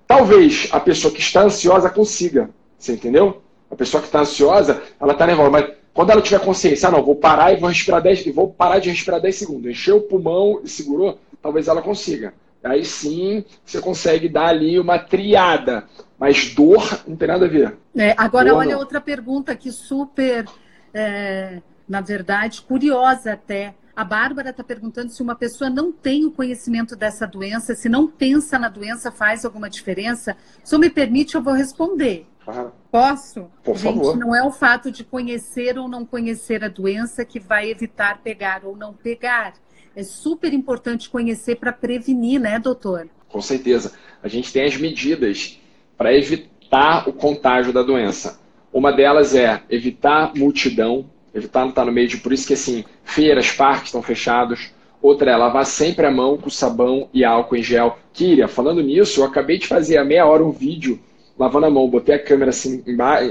Talvez 0.06 0.70
a 0.72 0.80
pessoa 0.80 1.12
que 1.12 1.20
está 1.20 1.42
ansiosa 1.42 1.90
consiga, 1.90 2.48
você 2.78 2.94
entendeu? 2.94 3.42
A 3.70 3.76
pessoa 3.76 4.00
que 4.00 4.08
está 4.08 4.20
ansiosa, 4.20 4.82
ela 4.98 5.12
está 5.12 5.26
nervosa, 5.26 5.50
mas 5.50 5.70
quando 5.92 6.08
ela 6.08 6.22
tiver 6.22 6.40
consciência, 6.40 6.88
ah, 6.88 6.92
não, 6.92 7.04
vou 7.04 7.16
parar 7.16 7.52
e 7.52 7.56
vou 7.56 7.68
respirar 7.68 8.00
10, 8.00 8.24
vou 8.34 8.48
parar 8.48 8.78
de 8.78 8.88
respirar 8.88 9.20
10 9.20 9.36
segundos, 9.36 9.70
encheu 9.70 9.98
o 9.98 10.02
pulmão 10.02 10.62
e 10.64 10.68
segurou, 10.68 11.18
talvez 11.42 11.68
ela 11.68 11.82
consiga. 11.82 12.32
Aí 12.64 12.86
sim 12.86 13.44
você 13.66 13.82
consegue 13.82 14.30
dar 14.30 14.46
ali 14.46 14.80
uma 14.80 14.98
triada. 14.98 15.84
Mas 16.18 16.54
dor 16.54 17.02
não 17.06 17.16
tem 17.16 17.28
nada 17.28 17.44
a 17.44 17.48
ver. 17.48 17.76
É, 17.94 18.14
agora, 18.16 18.50
dor, 18.50 18.58
olha 18.58 18.72
não. 18.72 18.78
outra 18.78 19.00
pergunta 19.00 19.52
aqui, 19.52 19.70
super, 19.70 20.46
é, 20.92 21.60
na 21.88 22.00
verdade, 22.00 22.62
curiosa 22.62 23.32
até. 23.32 23.74
A 23.94 24.04
Bárbara 24.04 24.50
está 24.50 24.62
perguntando 24.62 25.10
se 25.10 25.22
uma 25.22 25.34
pessoa 25.34 25.70
não 25.70 25.90
tem 25.90 26.26
o 26.26 26.30
conhecimento 26.30 26.94
dessa 26.94 27.26
doença, 27.26 27.74
se 27.74 27.88
não 27.88 28.06
pensa 28.06 28.58
na 28.58 28.68
doença, 28.68 29.10
faz 29.10 29.44
alguma 29.44 29.70
diferença. 29.70 30.36
Se 30.62 30.74
eu 30.74 30.78
me 30.78 30.90
permite, 30.90 31.34
eu 31.34 31.42
vou 31.42 31.54
responder. 31.54 32.26
Ah, 32.46 32.70
Posso? 32.90 33.50
Por 33.64 33.76
Gente, 33.76 33.94
favor. 33.96 34.16
não 34.16 34.34
é 34.34 34.42
o 34.42 34.52
fato 34.52 34.90
de 34.90 35.02
conhecer 35.02 35.78
ou 35.78 35.88
não 35.88 36.04
conhecer 36.04 36.62
a 36.62 36.68
doença 36.68 37.24
que 37.24 37.40
vai 37.40 37.70
evitar 37.70 38.20
pegar 38.22 38.64
ou 38.64 38.76
não 38.76 38.92
pegar 38.92 39.54
é 39.96 40.02
super 40.02 40.52
importante 40.52 41.08
conhecer 41.08 41.56
para 41.56 41.72
prevenir, 41.72 42.38
né, 42.38 42.58
doutor? 42.58 43.08
Com 43.30 43.40
certeza. 43.40 43.94
A 44.22 44.28
gente 44.28 44.52
tem 44.52 44.64
as 44.64 44.76
medidas 44.76 45.58
para 45.96 46.14
evitar 46.14 47.08
o 47.08 47.12
contágio 47.12 47.72
da 47.72 47.82
doença. 47.82 48.40
Uma 48.72 48.92
delas 48.92 49.34
é 49.34 49.62
evitar 49.70 50.32
multidão, 50.34 51.06
evitar 51.34 51.60
não 51.60 51.70
estar 51.70 51.84
no 51.84 51.92
meio 51.92 52.08
de. 52.08 52.18
Por 52.18 52.32
isso 52.32 52.46
que, 52.46 52.54
assim, 52.54 52.84
feiras, 53.04 53.50
parques 53.50 53.86
estão 53.86 54.02
fechados. 54.02 54.70
Outra 55.00 55.30
é 55.30 55.36
lavar 55.36 55.64
sempre 55.64 56.06
a 56.06 56.10
mão 56.10 56.36
com 56.36 56.50
sabão 56.50 57.08
e 57.12 57.24
álcool 57.24 57.56
em 57.56 57.62
gel. 57.62 57.98
Kíria, 58.12 58.48
falando 58.48 58.82
nisso, 58.82 59.20
eu 59.20 59.24
acabei 59.24 59.58
de 59.58 59.66
fazer 59.66 59.98
há 59.98 60.04
meia 60.04 60.26
hora 60.26 60.44
um 60.44 60.50
vídeo 60.50 60.98
lavando 61.38 61.66
a 61.66 61.70
mão, 61.70 61.88
botei 61.88 62.14
a 62.14 62.22
câmera 62.22 62.50
assim, 62.50 62.82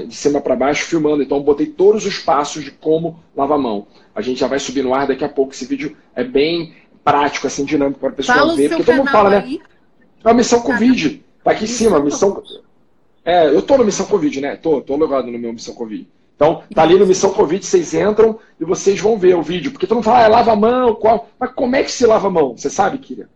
de 0.06 0.14
cima 0.14 0.40
para 0.40 0.54
baixo 0.54 0.84
filmando, 0.84 1.22
então 1.22 1.42
botei 1.42 1.66
todos 1.66 2.06
os 2.06 2.18
passos 2.18 2.64
de 2.64 2.70
como 2.70 3.18
lavar 3.36 3.58
a 3.58 3.60
mão. 3.60 3.86
A 4.14 4.22
gente 4.22 4.38
já 4.38 4.46
vai 4.46 4.58
subir 4.58 4.82
no 4.82 4.94
ar 4.94 5.06
daqui 5.06 5.24
a 5.24 5.28
pouco. 5.28 5.52
Esse 5.52 5.66
vídeo 5.66 5.96
é 6.14 6.22
bem 6.22 6.72
prático, 7.04 7.46
assim, 7.46 7.64
dinâmico 7.64 8.00
para 8.00 8.10
a 8.10 8.12
pessoa 8.12 8.38
fala 8.38 8.56
ver. 8.56 8.68
Porque 8.68 8.84
todo 8.84 8.96
mundo 8.96 9.10
fala, 9.10 9.38
aí. 9.38 9.58
né? 9.58 9.64
É 10.24 10.30
a 10.30 10.34
missão 10.34 10.60
tá. 10.60 10.66
Covid. 10.66 11.24
Tá 11.46 11.52
aqui 11.52 11.62
em 11.62 11.68
cima, 11.68 12.00
missão. 12.00 12.42
É, 13.24 13.46
eu 13.46 13.62
tô 13.62 13.78
no 13.78 13.84
Missão 13.84 14.04
Covid, 14.06 14.40
né? 14.40 14.56
Tô, 14.56 14.80
tô 14.80 14.96
logado 14.96 15.30
no 15.30 15.38
meu 15.38 15.52
Missão 15.52 15.76
Covid. 15.76 16.08
Então, 16.34 16.64
tá 16.74 16.82
ali 16.82 16.98
no 16.98 17.06
Missão 17.06 17.32
Covid, 17.32 17.64
vocês 17.64 17.94
entram 17.94 18.40
e 18.60 18.64
vocês 18.64 18.98
vão 18.98 19.16
ver 19.16 19.36
o 19.36 19.42
vídeo. 19.42 19.70
Porque 19.70 19.86
todo 19.86 19.98
mundo 19.98 20.04
fala, 20.06 20.24
ah, 20.24 20.28
lava 20.28 20.50
a 20.50 20.56
mão, 20.56 20.96
qual. 20.96 21.28
Mas 21.38 21.52
como 21.52 21.76
é 21.76 21.84
que 21.84 21.92
se 21.92 22.04
lava 22.04 22.26
a 22.26 22.30
mão? 22.32 22.56
Você 22.56 22.68
sabe, 22.68 22.98
Kira? 22.98 23.30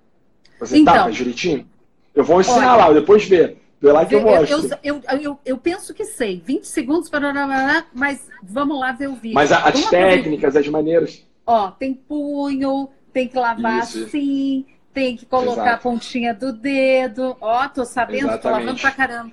Você 0.59 0.79
então, 0.79 0.93
tapa 0.93 1.13
direitinho? 1.13 1.65
Eu 2.13 2.25
vou 2.25 2.41
ensinar 2.41 2.75
olha, 2.75 2.87
lá, 2.87 2.93
depois 2.93 3.25
ver. 3.25 3.59
Vê 3.81 3.93
lá 3.93 4.05
que 4.05 4.17
eu, 4.17 4.19
eu 4.19 4.27
mostro. 4.27 4.77
Eu, 4.83 5.01
eu, 5.05 5.21
eu, 5.21 5.39
eu, 5.45 5.57
penso 5.57 5.95
que 5.95 6.05
sei. 6.05 6.43
20 6.45 6.65
segundos 6.65 7.09
para. 7.09 7.87
Mas 7.95 8.27
vamos 8.43 8.77
lá 8.77 8.91
ver 8.91 9.09
o 9.09 9.15
vídeo. 9.15 9.37
Mas 9.37 9.53
as 9.53 9.89
técnicas, 9.89 10.57
as 10.57 10.67
maneiras. 10.67 11.25
Ó, 11.47 11.71
tem 11.71 11.95
punho, 11.95 12.89
tem 13.13 13.29
que 13.29 13.39
lavar 13.39 13.85
isso. 13.85 14.05
assim, 14.05 14.67
tem 14.93 15.17
que 15.17 15.27
colocar 15.27 15.63
Exato. 15.63 15.75
a 15.75 15.79
pontinha 15.79 16.35
do 16.35 16.53
dedo. 16.53 17.37
Ó, 17.41 17.69
tô 17.69 17.85
sabendo, 17.85 18.29
Exatamente. 18.29 18.43
tô 18.43 18.51
lavando 18.51 18.81
pra 18.81 18.91
caramba. 18.91 19.33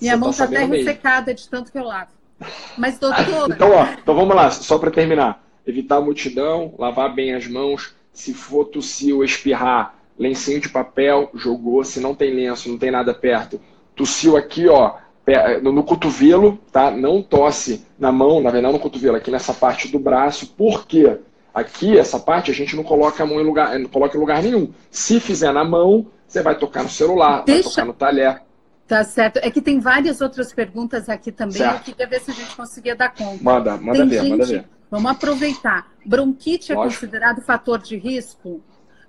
Minha 0.00 0.16
Você 0.16 0.20
mão 0.20 0.30
tá, 0.32 0.38
tá 0.38 0.44
até 0.44 0.64
ressecada 0.64 1.34
de 1.34 1.48
tanto 1.48 1.70
que 1.70 1.78
eu 1.78 1.84
lavo. 1.84 2.10
Mas, 2.76 2.98
doutor. 2.98 3.50
então, 3.50 3.70
ó, 3.70 3.84
então 3.84 4.14
vamos 4.14 4.34
lá, 4.34 4.50
só 4.50 4.78
para 4.78 4.90
terminar. 4.90 5.42
Evitar 5.66 5.96
a 5.96 6.00
multidão, 6.00 6.74
lavar 6.78 7.14
bem 7.14 7.34
as 7.34 7.46
mãos. 7.46 7.94
Se 8.12 8.34
for 8.34 8.66
tossir 8.66 9.14
ou 9.14 9.24
espirrar, 9.24 9.94
lencinho 10.18 10.60
de 10.60 10.68
papel, 10.68 11.30
jogou. 11.34 11.84
Se 11.84 12.00
não 12.00 12.14
tem 12.14 12.34
lenço, 12.34 12.68
não 12.68 12.78
tem 12.78 12.90
nada 12.90 13.14
perto, 13.14 13.60
tossiu 13.94 14.36
aqui, 14.36 14.68
ó, 14.68 14.96
no 15.62 15.82
cotovelo, 15.82 16.58
tá? 16.70 16.90
Não 16.90 17.22
tosse 17.22 17.84
na 17.98 18.12
mão, 18.12 18.40
na 18.40 18.50
verdade, 18.50 18.74
no 18.74 18.80
cotovelo, 18.80 19.16
aqui 19.16 19.30
nessa 19.30 19.54
parte 19.54 19.88
do 19.88 19.98
braço. 19.98 20.48
Por 20.48 20.86
quê? 20.86 21.18
Aqui, 21.54 21.96
essa 21.96 22.18
parte, 22.18 22.50
a 22.50 22.54
gente 22.54 22.74
não 22.74 22.82
coloca 22.82 23.22
a 23.22 23.26
mão 23.26 23.40
em 23.40 23.44
lugar, 23.44 23.78
não 23.78 23.88
coloca 23.88 24.16
em 24.16 24.20
lugar 24.20 24.42
nenhum. 24.42 24.72
Se 24.90 25.20
fizer 25.20 25.52
na 25.52 25.64
mão, 25.64 26.06
você 26.26 26.42
vai 26.42 26.58
tocar 26.58 26.82
no 26.82 26.88
celular, 26.88 27.44
Deixa... 27.44 27.62
vai 27.62 27.70
tocar 27.70 27.84
no 27.84 27.92
talher. 27.92 28.42
Tá 28.88 29.04
certo. 29.04 29.38
É 29.38 29.50
que 29.50 29.62
tem 29.62 29.78
várias 29.78 30.20
outras 30.20 30.52
perguntas 30.52 31.08
aqui 31.08 31.30
também. 31.30 31.58
Certo. 31.58 31.76
Eu 31.76 31.94
queria 31.94 32.06
ver 32.08 32.20
se 32.20 32.30
a 32.32 32.34
gente 32.34 32.56
conseguia 32.56 32.96
dar 32.96 33.14
conta. 33.14 33.42
Manda, 33.42 33.76
manda 33.76 33.98
tem 33.98 34.08
ver, 34.08 34.20
gente... 34.20 34.30
manda 34.30 34.44
ver. 34.44 34.64
Vamos 34.90 35.10
aproveitar. 35.10 35.92
Bronquite 36.04 36.72
é 36.72 36.74
Lógico. 36.74 37.00
considerado 37.00 37.40
fator 37.40 37.80
de 37.80 37.96
risco? 37.96 38.60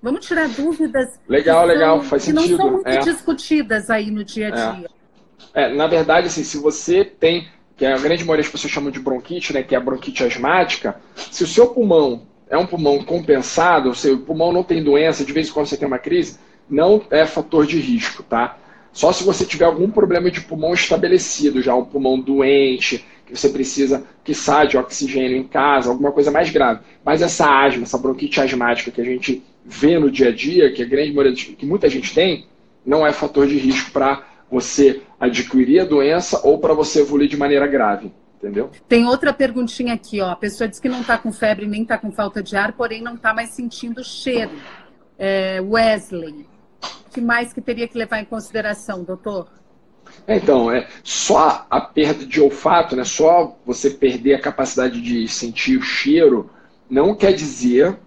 Vamos 0.02 0.26
tirar 0.26 0.48
dúvidas. 0.50 1.20
Legal, 1.28 1.62
que 1.62 1.74
legal, 1.74 2.00
são, 2.00 2.10
faz 2.10 2.26
que 2.26 2.32
sentido. 2.32 2.46
Que 2.46 2.52
não 2.52 2.58
são 2.58 2.72
muito 2.74 2.88
é. 2.88 3.00
discutidas 3.00 3.90
aí 3.90 4.12
no 4.12 4.24
dia 4.24 4.46
a 4.46 4.50
é. 4.50 4.72
dia. 4.76 4.90
É. 5.54 5.64
é. 5.64 5.74
na 5.74 5.88
verdade, 5.88 6.28
assim, 6.28 6.44
se 6.44 6.58
você 6.58 7.04
tem, 7.04 7.48
que 7.76 7.86
a 7.86 7.98
grande 7.98 8.24
maioria 8.24 8.44
das 8.44 8.52
pessoas 8.52 8.72
chamam 8.72 8.92
de 8.92 9.00
bronquite, 9.00 9.52
né, 9.52 9.64
que 9.64 9.76
é 9.76 9.78
a 9.78 9.82
bronquite 9.82 10.24
asmática, 10.24 11.02
se 11.16 11.44
o 11.44 11.48
seu 11.48 11.68
pulmão 11.68 12.28
é 12.50 12.58
um 12.58 12.66
pulmão 12.66 13.04
compensado, 13.04 13.90
ou 13.90 13.96
seja, 13.96 14.16
o 14.16 14.20
pulmão 14.20 14.52
não 14.52 14.64
tem 14.64 14.84
doença, 14.84 15.26
de 15.26 15.34
vez 15.34 15.50
em 15.50 15.52
quando 15.52 15.68
você 15.68 15.78
tem 15.78 15.88
uma 15.88 16.00
crise, 16.00 16.38
não 16.70 17.02
é 17.10 17.26
fator 17.26 17.66
de 17.66 17.80
risco, 17.80 18.24
tá? 18.24 18.58
Só 18.92 19.12
se 19.12 19.24
você 19.24 19.46
tiver 19.46 19.66
algum 19.66 19.90
problema 19.90 20.32
de 20.32 20.42
pulmão 20.42 20.74
estabelecido, 20.74 21.62
já 21.62 21.76
um 21.76 21.84
pulmão 21.84 22.20
doente, 22.20 23.06
que 23.26 23.36
você 23.36 23.50
precisa 23.50 24.04
que 24.24 24.34
saia 24.34 24.68
de 24.68 24.78
oxigênio 24.78 25.36
em 25.36 25.44
casa, 25.44 25.90
alguma 25.90 26.12
coisa 26.12 26.32
mais 26.32 26.50
grave. 26.50 26.82
Mas 27.04 27.22
essa 27.22 27.46
asma, 27.46 27.84
essa 27.84 27.98
bronquite 27.98 28.40
asmática 28.40 28.92
que 28.92 29.02
a 29.02 29.06
gente 29.06 29.44
vê 29.66 29.98
no 30.00 30.12
dia 30.12 30.30
a 30.30 30.32
dia, 30.32 30.72
que 30.72 30.84
a 30.84 30.86
grande 30.86 31.12
maioria, 31.12 31.36
que 31.36 31.66
muita 31.66 31.90
gente 31.90 32.14
tem, 32.14 32.46
não 32.86 33.06
é 33.06 33.12
fator 33.12 33.48
de 33.48 33.58
risco 33.58 33.92
para 33.92 34.24
você 34.50 35.02
adquirir 35.20 35.82
a 35.82 35.86
doença 35.86 36.40
ou 36.44 36.60
para 36.60 36.74
você 36.74 37.02
evoluir 37.02 37.28
de 37.28 37.36
maneira 37.36 37.68
grave. 37.68 38.12
Entendeu? 38.38 38.70
Tem 38.88 39.06
outra 39.06 39.34
perguntinha 39.34 39.94
aqui, 39.94 40.22
ó. 40.22 40.32
A 40.32 40.36
pessoa 40.36 40.68
diz 40.68 40.80
que 40.80 40.90
não 40.90 41.02
está 41.02 41.18
com 41.18 41.32
febre 41.32 41.66
nem 41.66 41.84
está 41.84 41.98
com 41.98 42.12
falta 42.12 42.44
de 42.44 42.56
ar, 42.56 42.74
porém 42.74 43.02
não 43.02 43.16
está 43.16 43.34
mais 43.34 43.52
sentindo 43.52 44.04
cheiro. 44.04 44.52
É, 45.18 45.62
Wesley, 45.62 46.46
o 47.08 47.10
que 47.10 47.22
mais 47.22 47.54
que 47.54 47.62
teria 47.62 47.88
que 47.88 47.98
levar 47.98 48.20
em 48.20 48.26
consideração, 48.26 49.04
doutor? 49.04 49.48
Então, 50.28 50.72
é 50.72 50.88
só 51.04 51.66
a 51.70 51.82
perda 51.82 52.26
de 52.26 52.42
olfato, 52.42 52.96
né? 52.96 53.04
Só 53.04 53.58
você 53.66 53.90
perder 53.90 54.36
a 54.36 54.42
capacidade 54.42 55.02
de 55.02 55.28
sentir 55.28 55.78
o 55.78 55.82
cheiro, 55.82 56.50
não 56.90 57.16
quer 57.16 57.34
dizer 57.34 57.98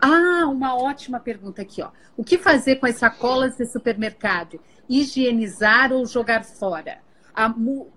Ah, 0.00 0.46
uma 0.46 0.76
ótima 0.76 1.20
pergunta 1.20 1.62
aqui, 1.62 1.82
ó. 1.82 1.90
O 2.16 2.24
que 2.24 2.38
fazer 2.38 2.76
com 2.76 2.86
as 2.86 2.96
sacolas 2.96 3.56
de 3.56 3.66
supermercado? 3.66 4.60
higienizar 4.88 5.92
ou 5.92 6.06
jogar 6.06 6.44
fora? 6.44 6.98
A, 7.34 7.52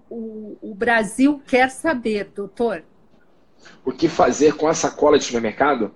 o, 0.09 0.57
o, 0.61 0.73
Brasil 0.73 1.41
quer 1.45 1.69
saber, 1.69 2.31
doutor. 2.35 2.83
O 3.85 3.91
que 3.91 4.07
fazer 4.07 4.55
com 4.55 4.67
a 4.67 4.73
sacola 4.73 5.17
de 5.17 5.25
supermercado? 5.25 5.91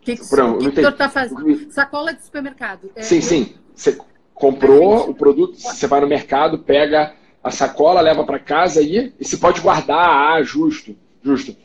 Que 0.00 0.16
que, 0.16 0.28
Bruno, 0.28 0.56
o 0.56 0.58
que, 0.58 0.68
o 0.68 0.74
senhor 0.74 0.90
está 0.90 1.08
fazendo? 1.08 1.72
Sacola 1.72 2.12
de 2.12 2.24
supermercado. 2.24 2.90
É, 2.96 3.02
sim, 3.02 3.20
sim. 3.20 3.54
Você 3.74 3.98
comprou 4.34 5.08
o 5.08 5.14
produto, 5.14 5.56
você 5.56 5.86
vai 5.86 6.00
no 6.00 6.08
mercado, 6.08 6.58
pega 6.58 7.14
a 7.42 7.50
sacola, 7.50 8.00
leva 8.00 8.24
para 8.24 8.38
casa 8.38 8.80
aí, 8.80 9.14
e 9.20 9.24
se 9.24 9.36
pode 9.36 9.60
guardar, 9.60 10.34
ah, 10.34 10.42
justo, 10.42 10.96
justo. 11.22 11.56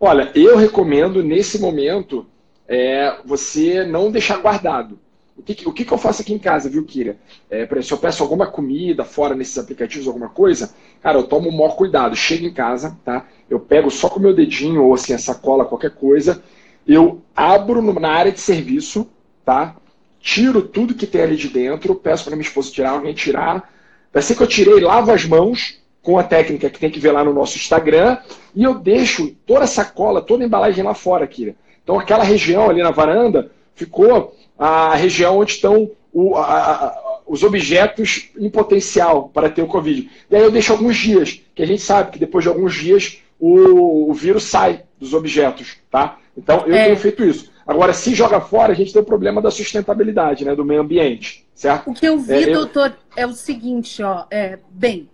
Olha, 0.00 0.30
eu 0.34 0.56
recomendo 0.56 1.22
nesse 1.22 1.58
momento 1.60 2.26
é, 2.68 3.16
você 3.24 3.84
não 3.84 4.12
deixar 4.12 4.36
guardado. 4.38 4.98
O 5.38 5.42
que, 5.42 5.68
o 5.68 5.72
que, 5.72 5.90
eu 5.90 5.98
faço 5.98 6.20
aqui 6.20 6.34
em 6.34 6.38
casa, 6.38 6.68
viu, 6.68 6.84
Kira? 6.84 7.16
É, 7.48 7.58
exemplo, 7.62 7.82
se 7.82 7.92
eu 7.92 7.98
peço 7.98 8.22
alguma 8.24 8.48
comida 8.48 9.04
fora 9.04 9.36
nesses 9.36 9.56
aplicativos, 9.56 10.08
alguma 10.08 10.28
coisa, 10.28 10.74
cara, 11.00 11.16
eu 11.16 11.22
tomo 11.22 11.48
o 11.48 11.56
maior 11.56 11.76
cuidado. 11.76 12.16
Chego 12.16 12.44
em 12.44 12.52
casa, 12.52 12.98
tá? 13.04 13.24
Eu 13.48 13.60
pego 13.60 13.88
só 13.88 14.08
com 14.08 14.18
o 14.18 14.22
meu 14.22 14.34
dedinho 14.34 14.84
ou 14.84 14.94
assim, 14.94 15.12
a 15.12 15.18
sacola, 15.18 15.64
qualquer 15.64 15.92
coisa. 15.92 16.42
Eu 16.86 17.22
abro 17.36 17.80
na 18.00 18.10
área 18.10 18.32
de 18.32 18.40
serviço, 18.40 19.08
tá? 19.44 19.76
Tiro 20.20 20.60
tudo 20.60 20.94
que 20.94 21.06
tem 21.06 21.22
ali 21.22 21.36
de 21.36 21.48
dentro, 21.48 21.94
peço 21.94 22.24
para 22.24 22.34
minha 22.34 22.46
esposa 22.46 22.72
tirar, 22.72 22.90
alguém 22.90 23.14
tirar. 23.14 23.72
Assim 24.12 24.34
que 24.34 24.42
eu 24.42 24.46
tirei, 24.46 24.80
lavo 24.80 25.12
as 25.12 25.24
mãos 25.24 25.78
com 26.02 26.18
a 26.18 26.24
técnica 26.24 26.68
que 26.68 26.80
tem 26.80 26.90
que 26.90 26.98
ver 26.98 27.12
lá 27.12 27.22
no 27.22 27.32
nosso 27.32 27.56
Instagram 27.56 28.18
e 28.54 28.64
eu 28.64 28.74
deixo 28.74 29.36
toda 29.46 29.64
a 29.64 29.68
sacola, 29.68 30.20
toda 30.20 30.42
a 30.42 30.46
embalagem 30.46 30.82
lá 30.82 30.94
fora, 30.94 31.26
Kira. 31.26 31.54
Então 31.88 31.98
aquela 31.98 32.22
região 32.22 32.68
ali 32.68 32.82
na 32.82 32.90
varanda 32.90 33.50
ficou 33.74 34.36
a 34.58 34.94
região 34.94 35.38
onde 35.38 35.52
estão 35.52 35.90
o, 36.12 36.36
a, 36.36 36.42
a, 36.44 37.20
os 37.26 37.42
objetos 37.42 38.28
em 38.38 38.50
potencial 38.50 39.30
para 39.30 39.48
ter 39.48 39.62
o 39.62 39.66
Covid. 39.66 40.10
E 40.30 40.36
aí 40.36 40.42
eu 40.42 40.50
deixo 40.50 40.70
alguns 40.70 40.98
dias, 40.98 41.40
que 41.54 41.62
a 41.62 41.66
gente 41.66 41.80
sabe 41.80 42.10
que 42.10 42.18
depois 42.18 42.42
de 42.42 42.50
alguns 42.50 42.74
dias 42.74 43.22
o, 43.40 44.10
o 44.10 44.12
vírus 44.12 44.42
sai 44.42 44.82
dos 45.00 45.14
objetos, 45.14 45.78
tá? 45.90 46.18
Então 46.36 46.64
eu 46.66 46.74
é. 46.74 46.84
tenho 46.84 46.96
feito 46.98 47.24
isso. 47.24 47.50
Agora, 47.66 47.94
se 47.94 48.14
joga 48.14 48.38
fora, 48.38 48.72
a 48.72 48.76
gente 48.76 48.92
tem 48.92 49.00
o 49.00 49.06
problema 49.06 49.40
da 49.40 49.50
sustentabilidade, 49.50 50.44
né, 50.44 50.54
do 50.54 50.66
meio 50.66 50.82
ambiente, 50.82 51.46
certo? 51.54 51.90
O 51.90 51.94
que 51.94 52.04
eu 52.04 52.18
vi, 52.18 52.50
é, 52.50 52.52
doutor, 52.52 52.94
eu... 53.16 53.22
é 53.22 53.26
o 53.26 53.32
seguinte, 53.32 54.02
ó, 54.02 54.26
é, 54.30 54.58
bem, 54.68 55.08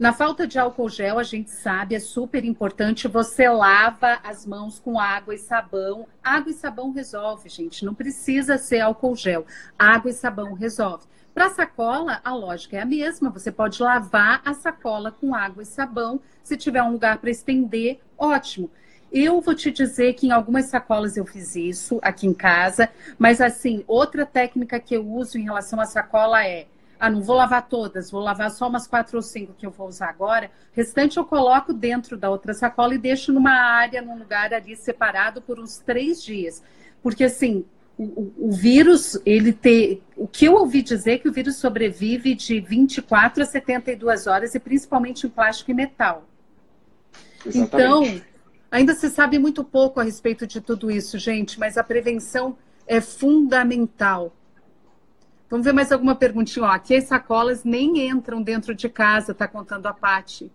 na 0.00 0.14
falta 0.14 0.46
de 0.46 0.58
álcool 0.58 0.88
gel, 0.88 1.18
a 1.18 1.22
gente 1.22 1.50
sabe, 1.50 1.94
é 1.94 2.00
super 2.00 2.42
importante, 2.42 3.06
você 3.06 3.50
lava 3.50 4.18
as 4.24 4.46
mãos 4.46 4.78
com 4.78 4.98
água 4.98 5.34
e 5.34 5.38
sabão. 5.38 6.06
Água 6.24 6.50
e 6.50 6.54
sabão 6.54 6.90
resolve, 6.90 7.50
gente, 7.50 7.84
não 7.84 7.94
precisa 7.94 8.56
ser 8.56 8.80
álcool 8.80 9.14
gel. 9.14 9.44
Água 9.78 10.10
e 10.10 10.14
sabão 10.14 10.54
resolve. 10.54 11.04
Para 11.34 11.50
sacola, 11.50 12.18
a 12.24 12.34
lógica 12.34 12.78
é 12.78 12.80
a 12.80 12.86
mesma. 12.86 13.28
Você 13.28 13.52
pode 13.52 13.82
lavar 13.82 14.40
a 14.42 14.54
sacola 14.54 15.12
com 15.12 15.34
água 15.34 15.62
e 15.62 15.66
sabão. 15.66 16.18
Se 16.42 16.56
tiver 16.56 16.82
um 16.82 16.92
lugar 16.92 17.18
para 17.18 17.28
estender, 17.28 18.00
ótimo. 18.16 18.70
Eu 19.12 19.42
vou 19.42 19.54
te 19.54 19.70
dizer 19.70 20.14
que 20.14 20.26
em 20.26 20.30
algumas 20.30 20.64
sacolas 20.66 21.18
eu 21.18 21.26
fiz 21.26 21.54
isso 21.56 21.98
aqui 22.00 22.26
em 22.26 22.32
casa, 22.32 22.88
mas 23.18 23.38
assim, 23.38 23.84
outra 23.86 24.24
técnica 24.24 24.80
que 24.80 24.96
eu 24.96 25.06
uso 25.06 25.36
em 25.36 25.44
relação 25.44 25.78
à 25.78 25.84
sacola 25.84 26.42
é 26.46 26.68
ah, 27.00 27.08
não 27.08 27.22
vou 27.22 27.34
lavar 27.34 27.66
todas, 27.66 28.10
vou 28.10 28.20
lavar 28.20 28.50
só 28.50 28.68
umas 28.68 28.86
quatro 28.86 29.16
ou 29.16 29.22
cinco 29.22 29.54
que 29.54 29.64
eu 29.64 29.70
vou 29.70 29.88
usar 29.88 30.10
agora. 30.10 30.50
O 30.72 30.76
restante 30.76 31.16
eu 31.16 31.24
coloco 31.24 31.72
dentro 31.72 32.16
da 32.16 32.28
outra 32.28 32.52
sacola 32.52 32.94
e 32.94 32.98
deixo 32.98 33.32
numa 33.32 33.52
área, 33.52 34.02
num 34.02 34.18
lugar 34.18 34.52
ali 34.52 34.76
separado 34.76 35.40
por 35.40 35.58
uns 35.58 35.78
três 35.78 36.22
dias. 36.22 36.62
Porque 37.02 37.24
assim, 37.24 37.64
o, 37.96 38.32
o, 38.36 38.52
vírus, 38.52 39.18
ele 39.24 39.52
tem. 39.52 40.02
O 40.14 40.28
que 40.28 40.44
eu 40.44 40.54
ouvi 40.54 40.82
dizer 40.82 41.12
é 41.12 41.18
que 41.18 41.28
o 41.28 41.32
vírus 41.32 41.56
sobrevive 41.56 42.34
de 42.34 42.60
24 42.60 43.42
a 43.42 43.46
72 43.46 44.26
horas, 44.26 44.54
e 44.54 44.60
principalmente 44.60 45.26
em 45.26 45.30
plástico 45.30 45.70
e 45.70 45.74
metal. 45.74 46.28
Exatamente. 47.44 47.66
Então, 47.66 48.22
ainda 48.70 48.94
se 48.94 49.08
sabe 49.08 49.38
muito 49.38 49.64
pouco 49.64 50.00
a 50.00 50.02
respeito 50.02 50.46
de 50.46 50.60
tudo 50.60 50.90
isso, 50.90 51.18
gente, 51.18 51.58
mas 51.58 51.76
a 51.76 51.84
prevenção 51.84 52.56
é 52.86 53.00
fundamental. 53.00 54.34
Vamos 55.50 55.64
ver 55.64 55.72
mais 55.72 55.90
alguma 55.90 56.14
perguntinha. 56.14 56.64
Ó, 56.64 56.68
aqui 56.68 56.94
as 56.94 57.04
sacolas 57.04 57.64
nem 57.64 58.08
entram 58.08 58.40
dentro 58.40 58.72
de 58.72 58.88
casa, 58.88 59.32
está 59.32 59.48
contando 59.48 59.86
a 59.86 59.92
Pati. 59.92 60.50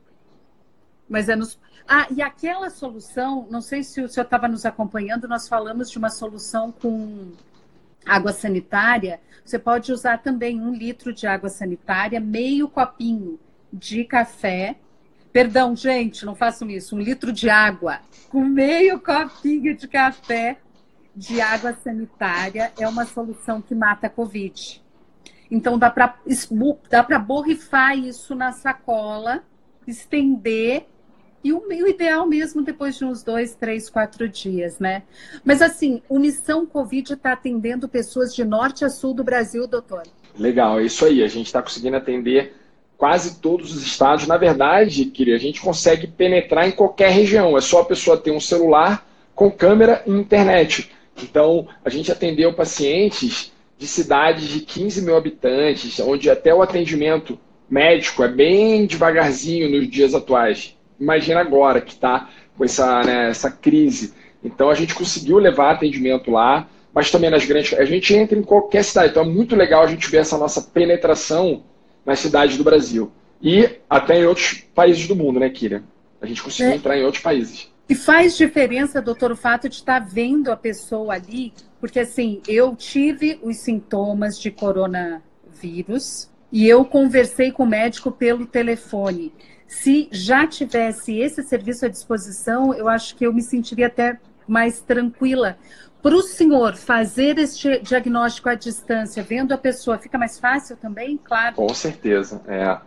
Mas 1.09 1.27
é 1.27 1.35
nos. 1.35 1.59
Ah, 1.85 2.07
e 2.09 2.21
aquela 2.21 2.69
solução, 2.69 3.45
não 3.51 3.61
sei 3.61 3.83
se 3.83 4.01
o 4.01 4.07
senhor 4.07 4.23
estava 4.23 4.47
nos 4.47 4.65
acompanhando, 4.65 5.27
nós 5.27 5.49
falamos 5.49 5.91
de 5.91 5.97
uma 5.97 6.09
solução 6.09 6.71
com 6.71 7.33
água 8.05 8.31
sanitária. 8.31 9.19
Você 9.43 9.59
pode 9.59 9.91
usar 9.91 10.19
também 10.19 10.61
um 10.61 10.73
litro 10.73 11.13
de 11.13 11.27
água 11.27 11.49
sanitária, 11.49 12.19
meio 12.21 12.69
copinho 12.69 13.37
de 13.71 14.05
café. 14.05 14.77
Perdão, 15.33 15.75
gente, 15.75 16.25
não 16.25 16.35
façam 16.35 16.69
isso. 16.69 16.95
Um 16.95 17.01
litro 17.01 17.33
de 17.33 17.49
água 17.49 17.99
com 18.29 18.45
meio 18.45 18.97
copinho 18.99 19.75
de 19.75 19.89
café 19.89 20.57
de 21.13 21.41
água 21.41 21.73
sanitária 21.73 22.71
é 22.79 22.87
uma 22.87 23.05
solução 23.05 23.61
que 23.61 23.75
mata 23.75 24.07
a 24.07 24.09
Covid. 24.09 24.84
Então 25.49 25.77
dá 25.77 25.89
para 25.89 26.15
dá 26.89 27.03
para 27.03 27.19
borrifar 27.19 27.97
isso 27.97 28.33
na 28.35 28.51
sacola, 28.51 29.43
estender 29.87 30.85
e 31.43 31.53
o, 31.53 31.59
o, 31.59 31.87
ideal 31.87 32.25
mesmo 32.25 32.63
depois 32.63 32.97
de 32.97 33.05
uns 33.05 33.21
dois, 33.21 33.53
três, 33.53 33.87
quatro 33.87 34.27
dias, 34.27 34.79
né? 34.79 35.03
Mas 35.43 35.61
assim, 35.61 36.01
o 36.09 36.17
Missão 36.17 36.65
Covid 36.65 37.13
está 37.13 37.33
atendendo 37.33 37.87
pessoas 37.87 38.33
de 38.33 38.43
norte 38.43 38.83
a 38.83 38.89
sul 38.89 39.13
do 39.13 39.23
Brasil, 39.23 39.67
doutor. 39.67 40.03
Legal, 40.37 40.79
é 40.79 40.85
isso 40.85 41.05
aí. 41.05 41.23
A 41.23 41.27
gente 41.27 41.45
está 41.45 41.61
conseguindo 41.61 41.97
atender 41.97 42.55
quase 42.97 43.39
todos 43.39 43.75
os 43.75 43.83
estados. 43.85 44.25
Na 44.25 44.37
verdade, 44.37 45.05
queria, 45.05 45.35
a 45.35 45.39
gente 45.39 45.61
consegue 45.61 46.07
penetrar 46.07 46.67
em 46.67 46.71
qualquer 46.71 47.11
região. 47.11 47.55
É 47.55 47.61
só 47.61 47.81
a 47.81 47.85
pessoa 47.85 48.17
ter 48.17 48.31
um 48.31 48.39
celular 48.39 49.07
com 49.35 49.51
câmera 49.51 50.01
e 50.07 50.11
internet. 50.11 50.91
Então, 51.21 51.67
a 51.83 51.89
gente 51.89 52.11
atendeu 52.11 52.53
pacientes 52.53 53.51
de 53.77 53.87
cidades 53.87 54.47
de 54.47 54.61
15 54.61 55.01
mil 55.01 55.17
habitantes, 55.17 55.99
onde 55.99 56.29
até 56.29 56.53
o 56.53 56.61
atendimento 56.61 57.37
médico 57.69 58.23
é 58.23 58.27
bem 58.27 58.85
devagarzinho 58.85 59.69
nos 59.69 59.89
dias 59.89 60.13
atuais. 60.13 60.77
Imagina 60.99 61.41
agora 61.41 61.81
que 61.81 61.93
está 61.93 62.29
com 62.57 62.63
essa, 62.63 63.03
né, 63.03 63.29
essa 63.29 63.51
crise. 63.51 64.13
Então 64.43 64.69
a 64.69 64.75
gente 64.75 64.93
conseguiu 64.93 65.37
levar 65.37 65.71
atendimento 65.71 66.31
lá, 66.31 66.69
mas 66.93 67.11
também 67.11 67.29
nas 67.29 67.45
grandes. 67.45 67.77
A 67.77 67.85
gente 67.85 68.13
entra 68.13 68.37
em 68.37 68.43
qualquer 68.43 68.83
cidade. 68.83 69.11
Então 69.11 69.23
é 69.23 69.27
muito 69.27 69.55
legal 69.55 69.83
a 69.83 69.87
gente 69.87 70.09
ver 70.09 70.17
essa 70.17 70.37
nossa 70.37 70.61
penetração 70.61 71.63
nas 72.05 72.19
cidades 72.19 72.57
do 72.57 72.63
Brasil. 72.63 73.11
E 73.41 73.69
até 73.89 74.19
em 74.19 74.25
outros 74.25 74.63
países 74.73 75.07
do 75.07 75.15
mundo, 75.15 75.39
né, 75.39 75.49
Kira? 75.49 75.83
A 76.21 76.25
gente 76.25 76.41
conseguiu 76.41 76.71
é. 76.71 76.75
entrar 76.75 76.97
em 76.97 77.03
outros 77.03 77.21
países. 77.21 77.69
E 77.87 77.93
faz 77.93 78.35
diferença, 78.35 79.01
doutor, 79.01 79.31
o 79.31 79.35
fato 79.35 79.69
de 79.69 79.75
estar 79.75 79.99
vendo 79.99 80.51
a 80.51 80.57
pessoa 80.57 81.13
ali, 81.13 81.53
porque 81.79 81.99
assim, 81.99 82.41
eu 82.47 82.75
tive 82.75 83.39
os 83.43 83.57
sintomas 83.57 84.39
de 84.39 84.49
coronavírus 84.49 86.29
e 86.51 86.67
eu 86.67 86.83
conversei 86.83 87.51
com 87.51 87.63
o 87.63 87.67
médico 87.67 88.11
pelo 88.11 88.45
telefone. 88.45 89.31
Se 89.67 90.07
já 90.11 90.47
tivesse 90.47 91.19
esse 91.19 91.43
serviço 91.43 91.85
à 91.85 91.89
disposição, 91.89 92.73
eu 92.73 92.87
acho 92.87 93.15
que 93.15 93.25
eu 93.25 93.33
me 93.33 93.41
sentiria 93.41 93.87
até 93.87 94.19
mais 94.47 94.79
tranquila. 94.79 95.57
Para 96.01 96.15
o 96.15 96.21
senhor 96.21 96.75
fazer 96.75 97.39
este 97.39 97.79
diagnóstico 97.79 98.47
à 98.47 98.55
distância, 98.55 99.23
vendo 99.23 99.53
a 99.53 99.57
pessoa, 99.57 99.97
fica 99.97 100.17
mais 100.17 100.39
fácil 100.39 100.77
também? 100.77 101.19
Claro. 101.23 101.55
Com 101.55 101.69
certeza. 101.69 102.41
É. 102.47 102.77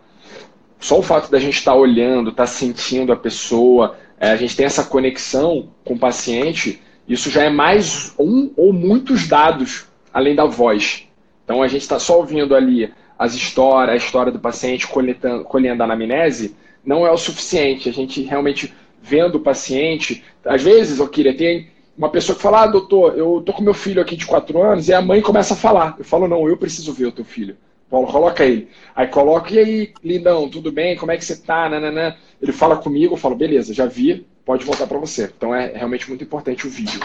só 0.79 0.99
o 0.99 1.03
fato 1.03 1.29
da 1.29 1.37
gente 1.37 1.55
estar 1.55 1.73
tá 1.73 1.77
olhando, 1.77 2.29
estar 2.29 2.43
tá 2.43 2.47
sentindo 2.47 3.11
a 3.11 3.17
pessoa, 3.17 3.97
é, 4.19 4.31
a 4.31 4.35
gente 4.35 4.55
tem 4.55 4.65
essa 4.65 4.83
conexão 4.83 5.69
com 5.85 5.93
o 5.93 5.99
paciente, 5.99 6.81
isso 7.07 7.29
já 7.29 7.43
é 7.43 7.49
mais 7.49 8.13
um 8.19 8.51
ou 8.57 8.73
muitos 8.73 9.27
dados 9.27 9.85
além 10.13 10.35
da 10.35 10.45
voz. 10.45 11.07
Então 11.45 11.63
a 11.63 11.67
gente 11.67 11.81
está 11.81 11.97
só 11.97 12.17
ouvindo 12.17 12.55
ali 12.55 12.93
as 13.17 13.33
histórias, 13.33 13.93
a 13.93 13.97
história 13.97 14.31
do 14.31 14.39
paciente, 14.39 14.87
colhendo, 14.87 15.43
colhendo 15.45 15.81
a 15.81 15.85
anamnese, 15.85 16.55
não 16.85 17.05
é 17.05 17.11
o 17.11 17.17
suficiente. 17.17 17.89
A 17.89 17.93
gente 17.93 18.21
realmente 18.21 18.73
vendo 19.01 19.35
o 19.35 19.41
paciente, 19.41 20.23
às 20.45 20.61
vezes, 20.61 21.05
queria 21.09 21.35
tem 21.35 21.69
uma 21.97 22.09
pessoa 22.09 22.35
que 22.35 22.41
fala, 22.41 22.63
ah, 22.63 22.67
doutor, 22.67 23.17
eu 23.17 23.41
tô 23.45 23.51
com 23.51 23.61
meu 23.61 23.73
filho 23.73 24.01
aqui 24.01 24.15
de 24.15 24.25
4 24.25 24.61
anos, 24.61 24.87
e 24.87 24.93
a 24.93 25.01
mãe 25.01 25.21
começa 25.21 25.53
a 25.53 25.57
falar. 25.57 25.95
Eu 25.97 26.05
falo, 26.05 26.27
não, 26.27 26.47
eu 26.47 26.55
preciso 26.55 26.93
ver 26.93 27.07
o 27.07 27.11
teu 27.11 27.25
filho. 27.25 27.57
Paulo, 27.89 28.07
coloca 28.07 28.45
ele. 28.45 28.69
Aí 28.95 29.07
coloca, 29.07 29.53
e 29.53 29.59
aí, 29.59 29.93
lindão, 30.03 30.47
tudo 30.47 30.71
bem? 30.71 30.95
Como 30.95 31.11
é 31.11 31.17
que 31.17 31.25
você 31.25 31.35
tá? 31.35 31.67
Nananã. 31.67 32.15
Ele 32.41 32.51
fala 32.51 32.77
comigo, 32.77 33.13
eu 33.13 33.17
falo, 33.17 33.35
beleza, 33.35 33.73
já 33.73 33.85
vi, 33.85 34.27
pode 34.45 34.63
voltar 34.63 34.87
para 34.87 34.97
você. 34.97 35.31
Então 35.35 35.53
é 35.53 35.73
realmente 35.73 36.07
muito 36.07 36.23
importante 36.23 36.67
o 36.67 36.69
vídeo. 36.69 37.01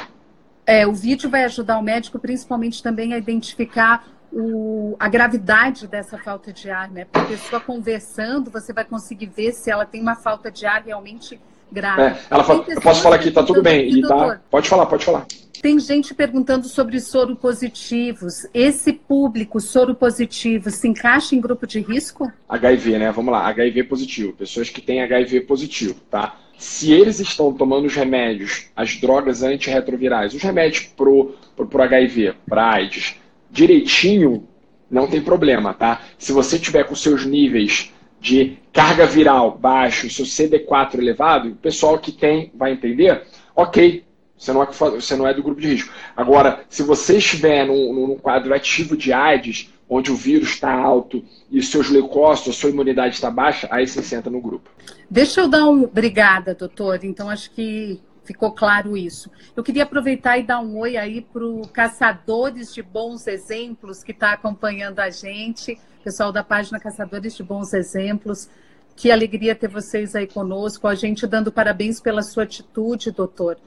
É, 0.67 0.87
o 0.87 0.93
vídeo 0.93 1.29
vai 1.29 1.45
ajudar 1.45 1.79
o 1.79 1.83
médico 1.83 2.19
principalmente 2.19 2.83
também 2.83 3.13
a 3.13 3.19
identificar 3.19 4.07
o, 4.33 4.97
a 4.99 5.09
gravidade 5.09 5.87
dessa 5.87 6.19
falta 6.19 6.53
de 6.53 6.71
ar, 6.71 6.91
né? 6.91 7.05
Porque 7.05 7.35
a 7.35 7.37
pessoa 7.37 7.61
conversando, 7.61 8.51
você 8.51 8.73
vai 8.73 8.85
conseguir 8.85 9.27
ver 9.27 9.53
se 9.53 9.71
ela 9.71 9.87
tem 9.87 10.01
uma 10.01 10.17
falta 10.17 10.51
de 10.51 10.67
ar 10.67 10.83
realmente 10.83 11.41
grave. 11.71 12.03
É, 12.03 12.19
ela 12.31 12.45
fala, 12.45 12.65
eu 12.69 12.81
posso 12.81 13.03
falar 13.03 13.17
aqui, 13.17 13.31
tá 13.31 13.43
tudo 13.43 13.63
bem. 13.63 13.89
E 13.89 14.03
tá, 14.03 14.41
pode 14.51 14.69
falar, 14.69 14.87
pode 14.87 15.05
falar. 15.05 15.27
Tem 15.65 15.79
gente 15.79 16.13
perguntando 16.13 16.69
sobre 16.69 17.01
soro 17.01 17.35
positivos. 17.37 18.47
Esse 18.53 18.93
público 18.93 19.59
soro 19.61 19.95
positivo 19.95 20.71
se 20.71 20.87
encaixa 20.87 21.35
em 21.35 21.41
grupo 21.41 21.67
de 21.67 21.81
risco? 21.81 22.31
HIV, 22.47 22.99
né? 22.99 23.11
Vamos 23.11 23.33
lá, 23.33 23.49
HIV 23.49 23.85
positivo. 23.85 24.35
Pessoas 24.35 24.69
que 24.69 24.83
têm 24.83 25.03
HIV 25.03 25.41
positivo, 25.41 25.95
tá? 26.11 26.37
Se 26.59 26.93
eles 26.93 27.19
estão 27.19 27.51
tomando 27.51 27.87
os 27.87 27.95
remédios, 27.95 28.67
as 28.77 28.97
drogas 28.97 29.43
antirretrovirais, 29.43 30.35
os 30.35 30.43
remédios 30.43 30.85
pro, 30.95 31.35
pro, 31.57 31.67
pro 31.67 31.83
HIV, 31.83 32.35
para 32.47 32.71
AIDS, 32.71 33.17
direitinho, 33.51 34.47
não 34.91 35.07
tem 35.07 35.23
problema, 35.23 35.73
tá? 35.73 36.03
Se 36.19 36.31
você 36.31 36.59
tiver 36.59 36.85
com 36.85 36.95
seus 36.95 37.25
níveis 37.25 37.91
de 38.25 38.57
carga 38.73 39.07
viral 39.07 39.59
baixo, 39.59 40.09
seu 40.09 40.25
CD4 40.25 40.95
elevado, 40.95 41.51
o 41.51 41.57
pessoal 41.57 41.99
que 41.99 42.11
tem 42.11 42.51
vai 42.55 42.73
entender, 42.73 43.23
ok, 43.55 44.03
você 44.37 44.51
não, 44.51 44.63
é, 44.63 44.67
você 44.67 45.15
não 45.15 45.29
é 45.29 45.35
do 45.35 45.43
grupo 45.43 45.61
de 45.61 45.69
risco. 45.69 45.93
Agora, 46.17 46.65
se 46.71 46.83
você 46.83 47.19
estiver 47.19 47.67
num, 47.67 47.93
num 47.93 48.17
quadro 48.17 48.55
ativo 48.55 48.97
de 48.97 49.13
AIDS, 49.13 49.71
onde 49.87 50.11
o 50.11 50.17
vírus 50.17 50.55
está 50.55 50.73
alto 50.73 51.23
e 51.53 51.63
seus 51.63 51.91
leucócitos, 51.91 52.57
a 52.57 52.59
sua 52.59 52.71
imunidade 52.71 53.15
está 53.15 53.31
baixa, 53.31 53.69
aí 53.71 53.87
você 53.87 54.03
senta 54.03 54.31
no 54.31 54.41
grupo. 54.41 54.71
Deixa 55.11 55.43
eu 55.43 55.49
dar 55.49 55.67
um. 55.67 55.85
Obrigada, 55.85 56.55
doutor. 56.55 57.05
Então, 57.05 57.29
acho 57.29 57.51
que 57.51 58.01
ficou 58.25 58.53
claro 58.53 58.97
isso. 58.97 59.31
Eu 59.55 59.63
queria 59.63 59.85
aproveitar 59.85 60.39
e 60.39 60.43
dar 60.43 60.61
um 60.61 60.79
oi 60.79 60.97
aí 60.97 61.21
para 61.21 61.45
o 61.45 61.69
Caçadores 61.69 62.75
de 62.75 62.83
Bons 62.83 63.27
Exemplos, 63.27 64.03
que 64.03 64.13
está 64.13 64.33
acompanhando 64.33 65.01
a 65.01 65.11
gente, 65.11 65.79
pessoal 66.03 66.33
da 66.33 66.43
página 66.43 66.81
Caçadores 66.81 67.37
de 67.37 67.43
Bons 67.43 67.73
Exemplos. 67.73 68.49
Que 68.97 69.11
alegria 69.11 69.55
ter 69.55 69.69
vocês 69.69 70.15
aí 70.15 70.27
conosco, 70.27 70.87
a 70.87 70.95
gente 70.95 71.27
dando 71.27 71.53
parabéns 71.53 72.01
pela 72.01 72.23
sua 72.23 72.45
atitude, 72.45 73.11
doutor 73.11 73.59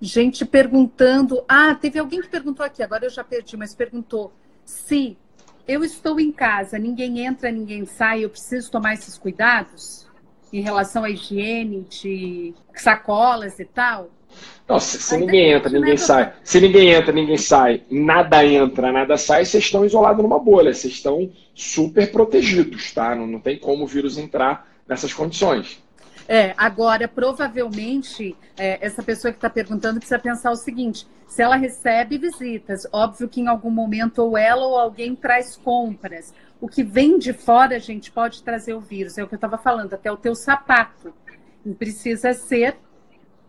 gente 0.00 0.44
perguntando. 0.44 1.44
Ah, 1.48 1.74
teve 1.74 1.98
alguém 1.98 2.20
que 2.20 2.28
perguntou 2.28 2.64
aqui, 2.64 2.82
agora 2.82 3.06
eu 3.06 3.10
já 3.10 3.24
perdi, 3.24 3.56
mas 3.56 3.74
perguntou 3.74 4.32
se 4.64 5.16
eu 5.66 5.84
estou 5.84 6.18
em 6.20 6.32
casa, 6.32 6.78
ninguém 6.78 7.26
entra, 7.26 7.50
ninguém 7.50 7.84
sai, 7.84 8.24
eu 8.24 8.30
preciso 8.30 8.70
tomar 8.70 8.94
esses 8.94 9.18
cuidados 9.18 10.07
em 10.52 10.60
relação 10.60 11.04
à 11.04 11.10
higiene 11.10 11.86
de 11.88 12.54
sacolas 12.74 13.58
e 13.58 13.64
tal? 13.64 14.10
Não, 14.68 14.78
se, 14.78 15.00
se 15.00 15.16
ninguém 15.16 15.52
entra, 15.52 15.70
ninguém 15.70 15.96
sai. 15.96 16.32
Se 16.44 16.60
ninguém 16.60 16.90
entra, 16.90 17.12
ninguém 17.12 17.38
sai, 17.38 17.82
nada 17.90 18.44
entra, 18.44 18.92
nada 18.92 19.16
sai, 19.16 19.44
vocês 19.44 19.64
estão 19.64 19.84
isolados 19.84 20.22
numa 20.22 20.38
bolha, 20.38 20.74
vocês 20.74 20.92
estão 20.92 21.30
super 21.54 22.12
protegidos, 22.12 22.92
tá? 22.92 23.14
Não, 23.14 23.26
não 23.26 23.40
tem 23.40 23.58
como 23.58 23.84
o 23.84 23.86
vírus 23.86 24.18
entrar 24.18 24.68
nessas 24.86 25.12
condições. 25.14 25.82
É, 26.28 26.52
agora, 26.58 27.08
provavelmente, 27.08 28.36
é, 28.58 28.84
essa 28.84 29.02
pessoa 29.02 29.32
que 29.32 29.38
está 29.38 29.48
perguntando 29.48 29.98
precisa 29.98 30.18
pensar 30.18 30.50
o 30.50 30.56
seguinte: 30.56 31.06
se 31.26 31.42
ela 31.42 31.56
recebe 31.56 32.18
visitas, 32.18 32.86
óbvio 32.92 33.28
que 33.28 33.40
em 33.40 33.48
algum 33.48 33.70
momento 33.70 34.18
ou 34.18 34.36
ela 34.36 34.66
ou 34.66 34.78
alguém 34.78 35.16
traz 35.16 35.56
compras. 35.56 36.34
O 36.60 36.68
que 36.68 36.82
vem 36.82 37.18
de 37.18 37.32
fora, 37.32 37.78
gente 37.78 38.10
pode 38.10 38.42
trazer 38.42 38.74
o 38.74 38.80
vírus. 38.80 39.16
É 39.16 39.22
o 39.22 39.28
que 39.28 39.34
eu 39.34 39.38
estava 39.38 39.58
falando, 39.58 39.94
até 39.94 40.10
o 40.10 40.16
teu 40.16 40.34
sapato. 40.34 41.14
Precisa 41.78 42.32
ser 42.32 42.76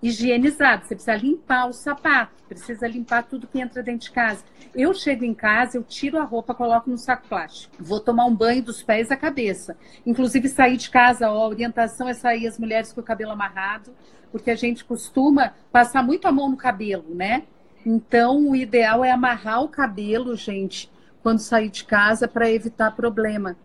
higienizado. 0.01 0.85
Você 0.85 0.95
precisa 0.95 1.15
limpar 1.15 1.67
o 1.67 1.73
sapato, 1.73 2.43
precisa 2.47 2.87
limpar 2.87 3.23
tudo 3.23 3.47
que 3.47 3.59
entra 3.59 3.83
dentro 3.83 4.07
de 4.07 4.11
casa. 4.11 4.43
Eu 4.73 4.93
chego 4.93 5.25
em 5.25 5.33
casa, 5.33 5.77
eu 5.77 5.83
tiro 5.83 6.17
a 6.17 6.23
roupa, 6.23 6.53
coloco 6.53 6.89
no 6.89 6.97
saco 6.97 7.27
plástico. 7.27 7.75
Vou 7.79 7.99
tomar 7.99 8.25
um 8.25 8.35
banho 8.35 8.63
dos 8.63 8.81
pés 8.81 9.11
à 9.11 9.17
cabeça. 9.17 9.75
Inclusive, 10.05 10.47
sair 10.47 10.77
de 10.77 10.89
casa, 10.89 11.27
a 11.27 11.33
orientação 11.33 12.07
é 12.07 12.13
sair 12.13 12.47
as 12.47 12.57
mulheres 12.57 12.93
com 12.93 13.01
o 13.01 13.03
cabelo 13.03 13.31
amarrado, 13.31 13.91
porque 14.31 14.51
a 14.51 14.55
gente 14.55 14.85
costuma 14.85 15.53
passar 15.71 16.03
muito 16.03 16.27
a 16.27 16.31
mão 16.31 16.49
no 16.49 16.57
cabelo, 16.57 17.13
né? 17.13 17.43
Então, 17.85 18.49
o 18.49 18.55
ideal 18.55 19.03
é 19.03 19.11
amarrar 19.11 19.63
o 19.63 19.69
cabelo, 19.69 20.35
gente, 20.35 20.89
quando 21.21 21.39
sair 21.39 21.69
de 21.69 21.83
casa, 21.83 22.27
para 22.27 22.49
evitar 22.49 22.95
problema. 22.95 23.55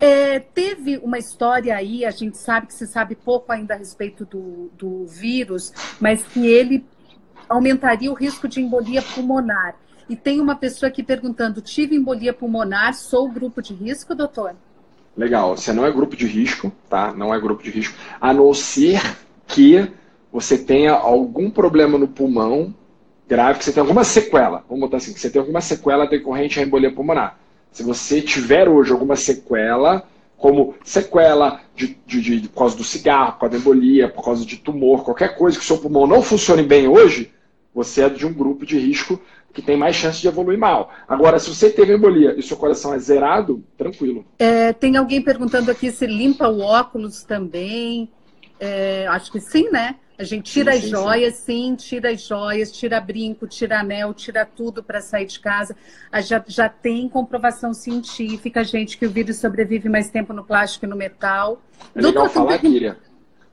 É, 0.00 0.40
teve 0.40 0.98
uma 0.98 1.18
história 1.18 1.76
aí, 1.76 2.04
a 2.04 2.10
gente 2.10 2.36
sabe 2.36 2.66
que 2.66 2.74
se 2.74 2.86
sabe 2.86 3.14
pouco 3.14 3.52
ainda 3.52 3.74
a 3.74 3.76
respeito 3.76 4.24
do, 4.24 4.70
do 4.76 5.06
vírus, 5.06 5.72
mas 6.00 6.22
que 6.24 6.44
ele 6.46 6.84
aumentaria 7.48 8.10
o 8.10 8.14
risco 8.14 8.48
de 8.48 8.60
embolia 8.60 9.00
pulmonar. 9.00 9.76
E 10.08 10.16
tem 10.16 10.40
uma 10.40 10.56
pessoa 10.56 10.88
aqui 10.88 11.02
perguntando: 11.02 11.60
tive 11.60 11.94
embolia 11.94 12.32
pulmonar, 12.32 12.94
sou 12.94 13.28
grupo 13.28 13.62
de 13.62 13.74
risco, 13.74 14.14
doutor? 14.14 14.56
Legal, 15.16 15.56
você 15.56 15.72
não 15.72 15.86
é 15.86 15.92
grupo 15.92 16.16
de 16.16 16.26
risco, 16.26 16.72
tá? 16.88 17.12
Não 17.12 17.32
é 17.32 17.38
grupo 17.38 17.62
de 17.62 17.70
risco, 17.70 17.94
a 18.20 18.32
não 18.32 18.52
ser 18.54 19.00
que 19.46 19.88
você 20.32 20.56
tenha 20.56 20.92
algum 20.92 21.50
problema 21.50 21.98
no 21.98 22.08
pulmão 22.08 22.74
grave, 23.28 23.58
que 23.58 23.64
você 23.64 23.72
tenha 23.72 23.82
alguma 23.82 24.04
sequela. 24.04 24.64
Vamos 24.68 24.80
botar 24.80 24.98
assim, 24.98 25.12
que 25.12 25.20
você 25.20 25.30
tenha 25.30 25.42
alguma 25.42 25.60
sequela 25.60 26.06
decorrente 26.06 26.60
à 26.60 26.62
embolia 26.62 26.92
pulmonar. 26.92 27.38
Se 27.70 27.82
você 27.82 28.20
tiver 28.20 28.68
hoje 28.68 28.92
alguma 28.92 29.16
sequela, 29.16 30.06
como 30.36 30.74
sequela 30.84 31.60
de, 31.74 31.96
de, 32.06 32.20
de, 32.40 32.48
por 32.48 32.58
causa 32.58 32.76
do 32.76 32.84
cigarro, 32.84 33.32
por 33.32 33.40
causa 33.40 33.52
da 33.52 33.58
embolia, 33.58 34.08
por 34.08 34.24
causa 34.24 34.44
de 34.44 34.56
tumor, 34.56 35.04
qualquer 35.04 35.36
coisa 35.36 35.56
que 35.56 35.64
o 35.64 35.66
seu 35.66 35.78
pulmão 35.78 36.06
não 36.06 36.20
funcione 36.20 36.62
bem 36.62 36.88
hoje, 36.88 37.32
você 37.74 38.02
é 38.02 38.08
de 38.08 38.26
um 38.26 38.32
grupo 38.32 38.66
de 38.66 38.78
risco 38.78 39.18
que 39.52 39.62
tem 39.62 39.76
mais 39.76 39.96
chance 39.96 40.20
de 40.20 40.28
evoluir 40.28 40.58
mal. 40.58 40.90
Agora, 41.06 41.38
se 41.38 41.48
você 41.48 41.70
teve 41.70 41.94
embolia 41.94 42.34
e 42.38 42.42
seu 42.42 42.56
coração 42.56 42.92
é 42.94 42.98
zerado, 42.98 43.62
tranquilo. 43.76 44.24
É, 44.38 44.72
tem 44.72 44.96
alguém 44.96 45.22
perguntando 45.22 45.70
aqui 45.70 45.90
se 45.90 46.06
limpa 46.06 46.48
o 46.48 46.60
óculos 46.60 47.22
também. 47.22 48.10
É, 48.58 49.06
acho 49.08 49.30
que 49.30 49.40
sim, 49.40 49.68
né? 49.70 49.96
A 50.22 50.24
gente 50.24 50.52
tira 50.52 50.72
sim, 50.72 50.78
as 50.78 50.84
sim, 50.84 50.90
joias, 50.90 51.34
sim. 51.34 51.42
sim. 51.70 51.74
tira 51.76 52.10
as 52.10 52.22
joias, 52.22 52.70
tira 52.70 53.00
brinco, 53.00 53.46
tira 53.46 53.80
anel, 53.80 54.14
tira 54.14 54.46
tudo 54.46 54.82
para 54.82 55.00
sair 55.00 55.26
de 55.26 55.40
casa. 55.40 55.76
Já, 56.24 56.42
já 56.46 56.68
tem 56.68 57.08
comprovação 57.08 57.74
científica, 57.74 58.62
gente, 58.62 58.96
que 58.96 59.04
o 59.04 59.10
vírus 59.10 59.38
sobrevive 59.38 59.88
mais 59.88 60.10
tempo 60.10 60.32
no 60.32 60.44
plástico 60.44 60.86
e 60.86 60.88
no 60.88 60.96
metal. 60.96 61.60
É 61.94 61.98
legal 61.98 62.12
Doutor, 62.12 62.30
falar, 62.30 62.56
também... 62.58 62.72
Kíria. 62.72 62.96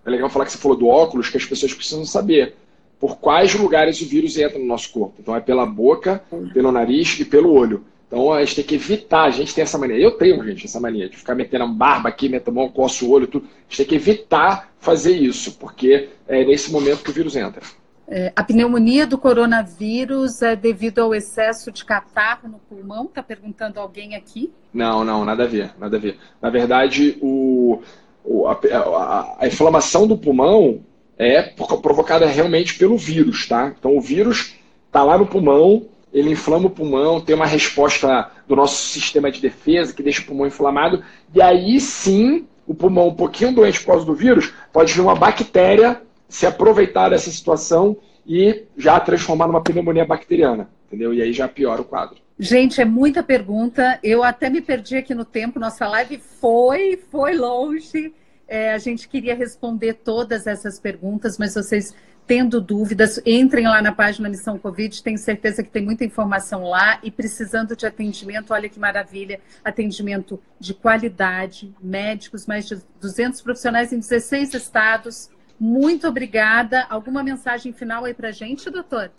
É 0.06 0.10
legal 0.10 0.30
falar 0.30 0.46
que 0.46 0.52
você 0.52 0.58
falou 0.58 0.78
do 0.78 0.88
óculos, 0.88 1.30
que 1.30 1.38
as 1.38 1.46
pessoas 1.46 1.74
precisam 1.74 2.06
saber 2.06 2.56
por 3.00 3.18
quais 3.18 3.56
lugares 3.56 4.02
o 4.02 4.06
vírus 4.06 4.38
entra 4.38 4.60
no 4.60 4.66
nosso 4.66 4.92
corpo. 4.92 5.16
Então 5.20 5.36
é 5.36 5.40
pela 5.40 5.66
boca, 5.66 6.24
pelo 6.54 6.72
nariz 6.72 7.20
e 7.20 7.26
pelo 7.26 7.52
olho. 7.52 7.84
Então 8.10 8.34
a 8.34 8.44
gente 8.44 8.56
tem 8.56 8.66
que 8.66 8.76
evitar, 8.76 9.26
a 9.26 9.30
gente 9.30 9.54
tem 9.54 9.62
essa 9.62 9.78
mania, 9.78 9.98
eu 9.98 10.10
tenho, 10.12 10.44
gente, 10.44 10.66
essa 10.66 10.80
mania 10.80 11.08
de 11.08 11.16
ficar 11.16 11.36
metendo 11.36 11.68
barba 11.68 12.10
aqui, 12.10 12.28
metendo 12.28 12.56
mão, 12.56 12.68
coço 12.68 13.06
o 13.06 13.12
olho, 13.12 13.28
tudo. 13.28 13.46
A 13.46 13.62
gente 13.70 13.78
tem 13.78 13.86
que 13.86 13.96
evitar 13.96 14.74
fazer 14.80 15.16
isso, 15.16 15.54
porque 15.60 16.10
é 16.28 16.44
nesse 16.44 16.72
momento 16.72 17.04
que 17.04 17.12
o 17.12 17.14
vírus 17.14 17.36
entra. 17.36 17.62
É, 18.08 18.34
a 18.36 18.44
pneumonia 18.44 19.06
do 19.06 19.20
coronavírus 19.20 20.42
é 20.42 20.56
devido 20.56 20.98
ao 20.98 21.14
excesso 21.14 21.72
de 21.72 21.86
catarro 21.86 22.50
no 22.50 22.58
pulmão? 22.58 23.06
Está 23.06 23.22
perguntando 23.22 23.80
alguém 23.80 24.16
aqui? 24.16 24.52
Não, 24.74 25.06
não, 25.06 25.24
nada 25.24 25.44
a 25.44 25.48
ver, 25.48 25.72
nada 25.78 25.98
a 25.98 26.00
ver. 26.00 26.18
Na 26.42 26.50
verdade, 26.50 27.20
o, 27.22 27.80
o 28.26 28.48
a, 28.48 28.54
a, 28.54 29.38
a 29.42 29.48
inflamação 29.48 30.08
do 30.08 30.18
pulmão 30.18 30.82
é 31.20 31.44
provocada 31.44 32.26
realmente 32.26 32.80
pelo 32.80 32.98
vírus, 32.98 33.48
tá? 33.48 33.76
Então 33.78 33.96
o 33.96 34.02
vírus 34.02 34.56
está 34.88 35.04
lá 35.04 35.16
no 35.16 35.28
pulmão, 35.28 35.86
ele 36.14 36.32
inflama 36.32 36.68
o 36.68 36.70
pulmão, 36.70 37.22
tem 37.22 37.36
uma 37.36 37.46
resposta 37.46 38.32
do 38.48 38.56
nosso 38.56 38.82
sistema 38.90 39.32
de 39.32 39.42
defesa 39.42 39.94
que 39.94 40.04
deixa 40.04 40.22
o 40.22 40.26
pulmão 40.26 40.48
inflamado, 40.48 41.04
e 41.34 41.42
aí 41.42 41.80
sim, 41.80 42.46
o 42.66 42.74
pulmão 42.74 43.08
um 43.08 43.16
pouquinho 43.16 43.54
doente 43.54 43.80
por 43.80 43.88
causa 43.88 44.06
do 44.06 44.16
vírus, 44.16 44.54
pode 44.74 44.94
vir 44.94 45.02
uma 45.02 45.16
bactéria 45.16 46.02
se 46.28 46.46
aproveitar 46.46 47.10
dessa 47.10 47.32
situação 47.32 47.98
e 48.26 48.64
já 48.78 49.00
transformar 49.00 49.48
numa 49.48 49.62
pneumonia 49.62 50.06
bacteriana, 50.06 50.70
entendeu? 50.88 51.14
E 51.14 51.22
aí 51.22 51.34
já 51.34 51.48
piora 51.48 51.82
o 51.82 51.86
quadro. 51.86 52.18
Gente, 52.38 52.80
é 52.80 52.86
muita 52.86 53.22
pergunta. 53.22 54.00
Eu 54.02 54.24
até 54.24 54.50
me 54.50 54.62
perdi 54.62 54.96
aqui 54.96 55.14
no 55.14 55.26
tempo. 55.26 55.60
Nossa 55.60 55.88
live 55.88 56.20
foi, 56.40 56.98
foi 57.12 57.36
longe. 57.36 58.14
É, 58.48 58.72
a 58.72 58.78
gente 58.78 59.10
queria 59.10 59.36
responder 59.36 59.96
todas 59.96 60.48
essas 60.48 60.80
perguntas, 60.80 61.38
mas 61.38 61.54
vocês 61.54 61.94
tendo 62.30 62.62
dúvidas, 62.62 63.20
entrem 63.26 63.66
lá 63.66 63.82
na 63.82 63.92
página 63.92 64.30
Missão 64.30 64.56
Covid, 64.56 65.02
tenho 65.02 65.18
certeza 65.18 65.64
que 65.64 65.70
tem 65.72 65.84
muita 65.84 66.06
informação 66.06 66.64
lá 66.64 67.00
e 67.02 67.10
precisando 67.10 67.76
de 67.76 67.88
atendimento, 67.88 68.54
olha 68.54 68.70
que 68.70 68.80
maravilha, 68.80 69.42
atendimento 69.66 70.40
de 70.60 70.76
qualidade, 70.76 71.74
médicos, 71.82 72.46
mais 72.46 72.68
de 72.68 72.78
200 73.02 73.42
profissionais 73.42 73.92
em 73.92 73.98
16 73.98 74.54
estados. 74.54 75.32
Muito 75.60 76.08
obrigada. 76.08 76.86
Alguma 76.88 77.24
mensagem 77.24 77.74
final 77.74 78.06
aí 78.06 78.14
pra 78.14 78.30
gente, 78.30 78.70
doutor? 78.70 79.10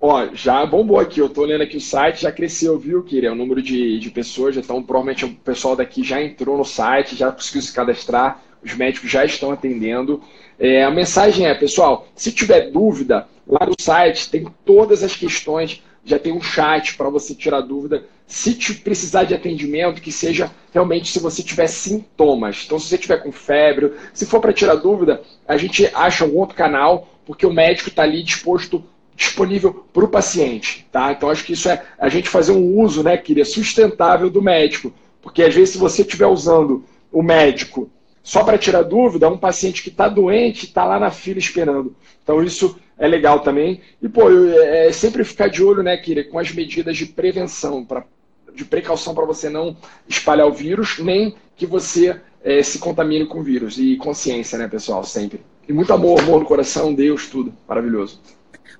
Ó, 0.00 0.34
já 0.34 0.66
bombou 0.66 0.98
aqui, 0.98 1.20
eu 1.20 1.28
tô 1.28 1.42
olhando 1.42 1.62
aqui 1.62 1.76
o 1.76 1.80
site, 1.80 2.22
já 2.22 2.32
cresceu, 2.32 2.76
viu, 2.76 3.00
Kira? 3.04 3.30
O 3.30 3.36
número 3.36 3.62
de, 3.62 4.00
de 4.00 4.10
pessoas, 4.10 4.56
então 4.56 4.82
provavelmente 4.82 5.24
o 5.24 5.32
pessoal 5.36 5.76
daqui 5.76 6.02
já 6.02 6.20
entrou 6.20 6.58
no 6.58 6.64
site, 6.64 7.14
já 7.14 7.30
conseguiu 7.30 7.62
se 7.62 7.72
cadastrar, 7.72 8.42
os 8.66 8.74
médicos 8.74 9.10
já 9.10 9.24
estão 9.24 9.50
atendendo. 9.50 10.22
É, 10.58 10.84
a 10.84 10.90
mensagem 10.90 11.46
é, 11.46 11.54
pessoal, 11.54 12.08
se 12.14 12.32
tiver 12.32 12.70
dúvida, 12.70 13.28
lá 13.46 13.66
no 13.66 13.74
site 13.78 14.30
tem 14.30 14.46
todas 14.64 15.02
as 15.02 15.14
questões, 15.14 15.82
já 16.04 16.18
tem 16.18 16.32
um 16.32 16.40
chat 16.40 16.96
para 16.96 17.08
você 17.08 17.34
tirar 17.34 17.60
dúvida. 17.60 18.04
Se 18.26 18.54
precisar 18.80 19.24
de 19.24 19.34
atendimento, 19.34 20.00
que 20.00 20.10
seja 20.10 20.50
realmente 20.72 21.10
se 21.10 21.20
você 21.20 21.42
tiver 21.42 21.66
sintomas. 21.66 22.64
Então, 22.64 22.78
se 22.78 22.88
você 22.88 22.98
tiver 22.98 23.18
com 23.18 23.30
febre, 23.30 23.92
se 24.12 24.26
for 24.26 24.40
para 24.40 24.52
tirar 24.52 24.76
dúvida, 24.76 25.22
a 25.46 25.56
gente 25.56 25.88
acha 25.94 26.24
um 26.24 26.36
outro 26.36 26.56
canal, 26.56 27.08
porque 27.24 27.46
o 27.46 27.52
médico 27.52 27.88
está 27.88 28.02
ali 28.02 28.22
disposto 28.22 28.84
disponível 29.14 29.86
para 29.92 30.04
o 30.04 30.08
paciente. 30.08 30.86
Tá? 30.92 31.12
Então, 31.12 31.30
acho 31.30 31.44
que 31.44 31.54
isso 31.54 31.68
é 31.68 31.82
a 31.98 32.08
gente 32.08 32.28
fazer 32.28 32.52
um 32.52 32.78
uso, 32.78 33.02
né, 33.02 33.16
queria 33.16 33.44
sustentável 33.44 34.28
do 34.28 34.42
médico. 34.42 34.92
Porque 35.22 35.42
às 35.42 35.54
vezes, 35.54 35.70
se 35.70 35.78
você 35.78 36.02
estiver 36.02 36.26
usando 36.26 36.84
o 37.10 37.22
médico 37.22 37.90
só 38.26 38.42
para 38.42 38.58
tirar 38.58 38.82
dúvida, 38.82 39.28
um 39.28 39.38
paciente 39.38 39.84
que 39.84 39.88
está 39.88 40.08
doente 40.08 40.64
está 40.64 40.84
lá 40.84 40.98
na 40.98 41.12
fila 41.12 41.38
esperando. 41.38 41.94
Então, 42.24 42.42
isso 42.42 42.76
é 42.98 43.06
legal 43.06 43.38
também. 43.38 43.80
E, 44.02 44.08
pô, 44.08 44.28
é, 44.28 44.88
é 44.88 44.92
sempre 44.92 45.22
ficar 45.22 45.46
de 45.46 45.62
olho, 45.62 45.80
né, 45.80 45.96
Kira, 45.96 46.24
com 46.24 46.36
as 46.36 46.50
medidas 46.50 46.96
de 46.96 47.06
prevenção, 47.06 47.84
pra, 47.84 48.04
de 48.52 48.64
precaução 48.64 49.14
para 49.14 49.24
você 49.24 49.48
não 49.48 49.76
espalhar 50.08 50.48
o 50.48 50.52
vírus, 50.52 50.98
nem 50.98 51.36
que 51.54 51.66
você 51.66 52.20
é, 52.42 52.64
se 52.64 52.80
contamine 52.80 53.26
com 53.26 53.38
o 53.38 53.44
vírus. 53.44 53.78
E 53.78 53.96
consciência, 53.96 54.58
né, 54.58 54.66
pessoal, 54.66 55.04
sempre. 55.04 55.40
E 55.68 55.72
muito 55.72 55.92
amor, 55.92 56.18
amor 56.18 56.40
no 56.40 56.46
coração, 56.46 56.92
Deus, 56.92 57.28
tudo. 57.28 57.54
Maravilhoso. 57.68 58.20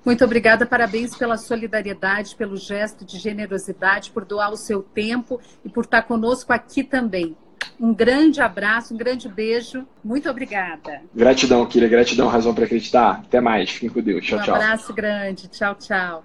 Muito 0.03 0.25
obrigada, 0.25 0.65
parabéns 0.65 1.15
pela 1.15 1.37
solidariedade, 1.37 2.35
pelo 2.35 2.57
gesto 2.57 3.05
de 3.05 3.17
generosidade, 3.17 4.11
por 4.11 4.25
doar 4.25 4.51
o 4.51 4.57
seu 4.57 4.83
tempo 4.83 5.39
e 5.63 5.69
por 5.69 5.85
estar 5.85 6.01
conosco 6.01 6.51
aqui 6.51 6.83
também. 6.83 7.33
Um 7.79 7.93
grande 7.93 8.41
abraço, 8.41 8.93
um 8.93 8.97
grande 8.97 9.29
beijo. 9.29 9.85
Muito 10.03 10.29
obrigada. 10.29 11.01
Gratidão, 11.13 11.65
Kira. 11.65 11.87
Gratidão, 11.87 12.27
razão 12.27 12.53
para 12.53 12.65
acreditar. 12.65 13.21
Até 13.25 13.39
mais. 13.39 13.69
Fiquem 13.69 13.89
com 13.89 14.01
Deus. 14.01 14.25
Tchau, 14.25 14.39
um 14.39 14.41
tchau. 14.41 14.55
Um 14.55 14.57
abraço 14.57 14.93
grande. 14.93 15.47
Tchau, 15.47 15.75
tchau. 15.75 16.23